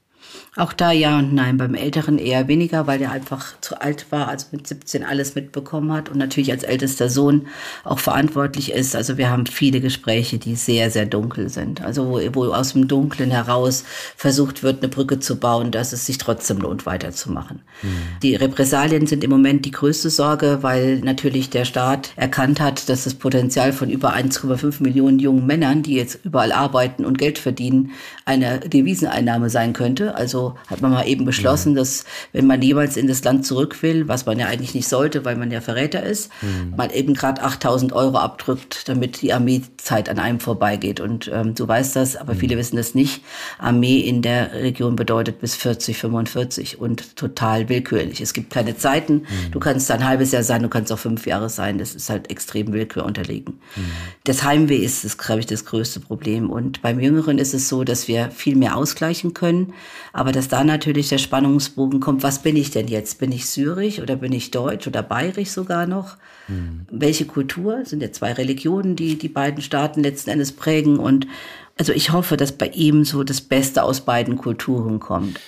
[0.56, 1.56] Auch da ja und nein.
[1.56, 5.92] Beim Älteren eher weniger, weil der einfach zu alt war, also mit 17 alles mitbekommen
[5.92, 7.46] hat und natürlich als ältester Sohn
[7.84, 8.96] auch verantwortlich ist.
[8.96, 11.80] Also wir haben viele Gespräche, die sehr, sehr dunkel sind.
[11.80, 13.84] Also wo, wo aus dem Dunklen heraus
[14.16, 17.60] versucht wird, eine Brücke zu bauen, dass es sich trotzdem lohnt, weiterzumachen.
[17.82, 17.88] Mhm.
[18.22, 23.04] Die Repressalien sind im Moment die größte Sorge, weil natürlich der Staat erkannt hat, dass
[23.04, 27.92] das Potenzial von über 1,5 Millionen jungen Männern, die jetzt überall arbeiten und Geld verdienen,
[28.24, 30.16] eine Deviseneinnahme sein könnte.
[30.18, 31.76] Also hat man mal eben beschlossen, mhm.
[31.76, 35.24] dass wenn man jeweils in das Land zurück will, was man ja eigentlich nicht sollte,
[35.24, 36.74] weil man ja Verräter ist, mhm.
[36.76, 41.00] man eben gerade 8000 Euro abdrückt, damit die Armeezeit an einem vorbeigeht.
[41.00, 42.38] Und ähm, du weißt das, aber mhm.
[42.38, 43.22] viele wissen das nicht.
[43.58, 48.20] Armee in der Region bedeutet bis 40, 45 und total willkürlich.
[48.20, 49.14] Es gibt keine Zeiten.
[49.14, 49.50] Mhm.
[49.52, 51.78] Du kannst ein halbes Jahr sein, du kannst auch fünf Jahre sein.
[51.78, 53.60] Das ist halt extrem Willkür unterlegen.
[53.76, 53.90] Mhm.
[54.24, 56.50] Das Heimweh ist, glaube ich, das größte Problem.
[56.50, 59.74] Und beim Jüngeren ist es so, dass wir viel mehr ausgleichen können.
[60.18, 63.20] Aber dass da natürlich der Spannungsbogen kommt, was bin ich denn jetzt?
[63.20, 66.16] Bin ich syrisch oder bin ich deutsch oder bayerisch sogar noch?
[66.48, 66.88] Mhm.
[66.90, 67.76] Welche Kultur?
[67.78, 70.98] Das sind ja zwei Religionen, die die beiden Staaten letzten Endes prägen.
[70.98, 71.28] Und
[71.76, 75.38] also ich hoffe, dass bei ihm so das Beste aus beiden Kulturen kommt.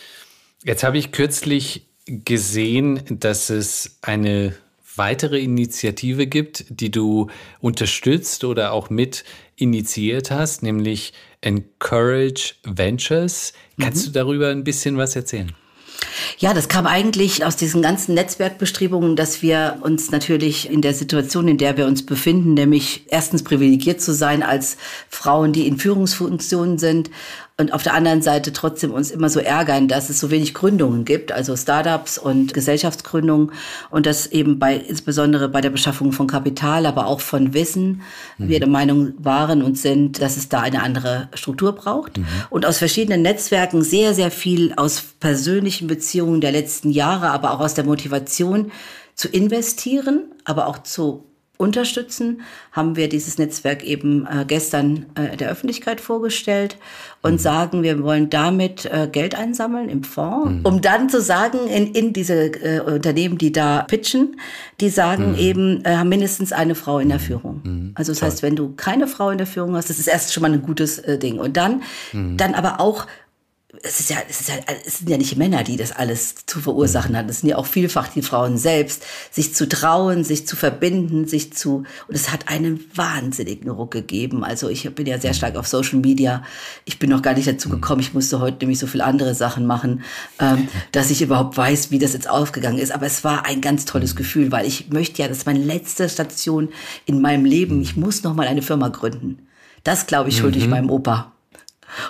[0.62, 4.54] Jetzt habe ich kürzlich gesehen, dass es eine
[4.96, 7.28] weitere Initiative gibt, die du
[7.60, 9.24] unterstützt oder auch mit
[9.56, 13.52] initiiert hast, nämlich Encourage Ventures.
[13.80, 14.12] Kannst mhm.
[14.12, 15.52] du darüber ein bisschen was erzählen?
[16.38, 21.48] Ja, das kam eigentlich aus diesen ganzen Netzwerkbestrebungen, dass wir uns natürlich in der Situation,
[21.48, 24.76] in der wir uns befinden, nämlich erstens privilegiert zu sein als
[25.08, 27.10] Frauen, die in Führungsfunktionen sind,
[27.60, 31.04] und auf der anderen Seite trotzdem uns immer so ärgern, dass es so wenig Gründungen
[31.04, 33.52] gibt, also Startups und Gesellschaftsgründungen
[33.90, 38.02] und das eben bei, insbesondere bei der Beschaffung von Kapital, aber auch von Wissen,
[38.38, 38.48] mhm.
[38.48, 42.26] wir der Meinung waren und sind, dass es da eine andere Struktur braucht mhm.
[42.48, 47.60] und aus verschiedenen Netzwerken sehr, sehr viel aus persönlichen Beziehungen der letzten Jahre, aber auch
[47.60, 48.72] aus der Motivation
[49.14, 51.29] zu investieren, aber auch zu
[51.60, 52.40] unterstützen,
[52.72, 56.78] haben wir dieses Netzwerk eben äh, gestern äh, der Öffentlichkeit vorgestellt
[57.22, 57.38] und mhm.
[57.38, 60.60] sagen, wir wollen damit äh, Geld einsammeln im Fonds, mhm.
[60.64, 64.40] um dann zu sagen, in, in diese äh, Unternehmen, die da pitchen,
[64.80, 65.38] die sagen mhm.
[65.38, 67.22] eben, äh, mindestens eine Frau in der mhm.
[67.22, 67.60] Führung.
[67.62, 67.90] Mhm.
[67.94, 68.30] Also das Toll.
[68.30, 70.62] heißt, wenn du keine Frau in der Führung hast, das ist erst schon mal ein
[70.62, 71.38] gutes äh, Ding.
[71.38, 71.82] Und dann,
[72.12, 72.38] mhm.
[72.38, 73.06] dann aber auch
[73.82, 74.56] es ist ja, es ist ja,
[74.86, 77.28] es sind ja nicht Männer, die das alles zu verursachen haben.
[77.28, 81.54] Es sind ja auch vielfach die Frauen selbst, sich zu trauen, sich zu verbinden, sich
[81.54, 84.44] zu, und es hat einen wahnsinnigen Ruck gegeben.
[84.44, 86.42] Also ich bin ja sehr stark auf Social Media.
[86.84, 88.00] Ich bin noch gar nicht dazu gekommen.
[88.00, 90.02] Ich musste heute nämlich so viele andere Sachen machen,
[90.38, 92.92] ähm, dass ich überhaupt weiß, wie das jetzt aufgegangen ist.
[92.92, 96.08] Aber es war ein ganz tolles Gefühl, weil ich möchte ja, das ist meine letzte
[96.08, 96.68] Station
[97.06, 97.80] in meinem Leben.
[97.80, 99.46] Ich muss noch mal eine Firma gründen.
[99.84, 100.70] Das glaube ich schulde ich mhm.
[100.70, 101.32] meinem Opa.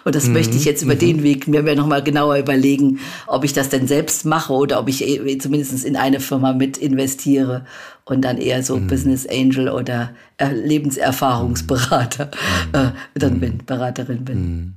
[0.04, 0.34] Und das mhm.
[0.34, 0.98] möchte ich jetzt über mhm.
[0.98, 4.88] den Weg mir noch mal genauer überlegen, ob ich das denn selbst mache oder ob
[4.88, 7.64] ich eh, zumindest in eine Firma mit investiere
[8.04, 8.86] und dann eher so mhm.
[8.86, 12.78] Business Angel oder äh, Lebenserfahrungsberater mhm.
[12.78, 14.38] äh, dann bin, Beraterin bin.
[14.38, 14.74] Mhm.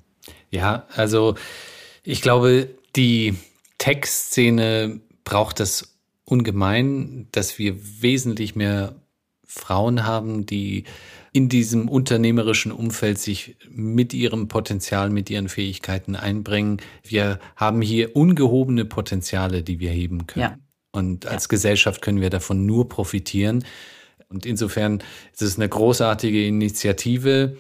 [0.52, 1.36] Ja, also
[2.04, 3.36] ich glaube, die
[3.80, 5.96] Tech-Szene braucht das
[6.26, 8.96] ungemein, dass wir wesentlich mehr
[9.46, 10.86] Frauen haben, die
[11.34, 16.78] in diesem unternehmerischen Umfeld sich mit ihrem Potenzial, mit ihren Fähigkeiten einbringen.
[17.04, 20.44] Wir haben hier ungehobene Potenziale, die wir heben können.
[20.44, 20.58] Ja.
[20.92, 21.48] Und als ja.
[21.50, 23.66] Gesellschaft können wir davon nur profitieren.
[24.30, 25.02] Und insofern
[25.34, 27.58] ist es eine großartige Initiative.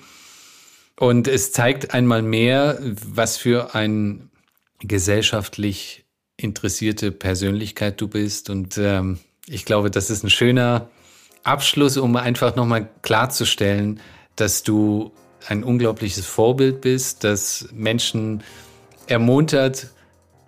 [0.99, 4.29] Und es zeigt einmal mehr, was für ein
[4.79, 6.05] gesellschaftlich
[6.37, 8.51] interessierte Persönlichkeit du bist.
[8.51, 9.17] Und ähm,
[9.47, 10.89] ich glaube, das ist ein schöner
[11.43, 13.99] Abschluss, um einfach nochmal klarzustellen,
[14.35, 15.11] dass du
[15.47, 18.43] ein unglaubliches Vorbild bist, dass Menschen
[19.07, 19.89] ermuntert,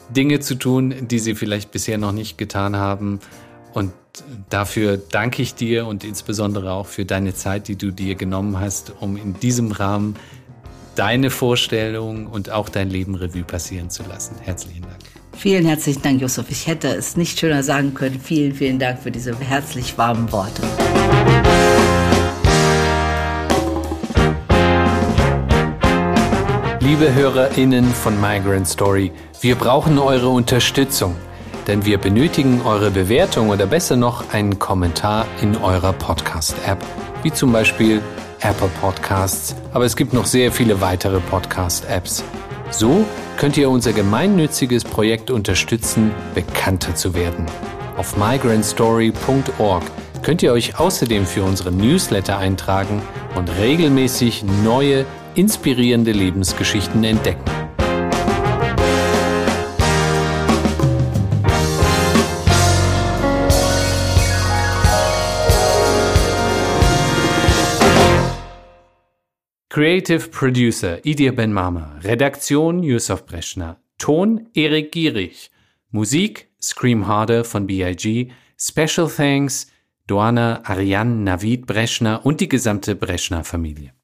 [0.09, 3.19] Dinge zu tun, die sie vielleicht bisher noch nicht getan haben.
[3.73, 3.91] Und
[4.49, 8.93] dafür danke ich dir und insbesondere auch für deine Zeit, die du dir genommen hast,
[8.99, 10.15] um in diesem Rahmen
[10.95, 14.35] deine Vorstellung und auch dein Leben Revue passieren zu lassen.
[14.41, 15.04] Herzlichen Dank.
[15.38, 16.45] Vielen herzlichen Dank, Josef.
[16.49, 18.19] Ich hätte es nicht schöner sagen können.
[18.19, 20.61] Vielen, vielen Dank für diese herzlich warmen Worte.
[26.79, 29.11] Liebe HörerInnen von Migrant Story,
[29.41, 31.15] wir brauchen eure Unterstützung,
[31.67, 36.77] denn wir benötigen eure Bewertung oder besser noch einen Kommentar in eurer Podcast-App,
[37.23, 38.01] wie zum Beispiel
[38.39, 42.23] Apple Podcasts, aber es gibt noch sehr viele weitere Podcast-Apps.
[42.72, 43.05] So
[43.38, 47.45] könnt ihr unser gemeinnütziges Projekt unterstützen, bekannter zu werden.
[47.97, 49.84] Auf migrantstory.org
[50.22, 53.01] könnt ihr euch außerdem für unsere Newsletter eintragen
[53.36, 55.05] und regelmäßig neue,
[55.36, 57.64] inspirierende Lebensgeschichten entdecken.
[69.76, 75.51] Creative Producer Idir Ben Mama, Redaktion Yusuf Breschner, Ton Erik Gierig,
[75.91, 79.67] Musik Scream Harder von BIG, Special Thanks
[80.07, 83.91] Doana Ariane Navid Breschner und die gesamte Breschner Familie.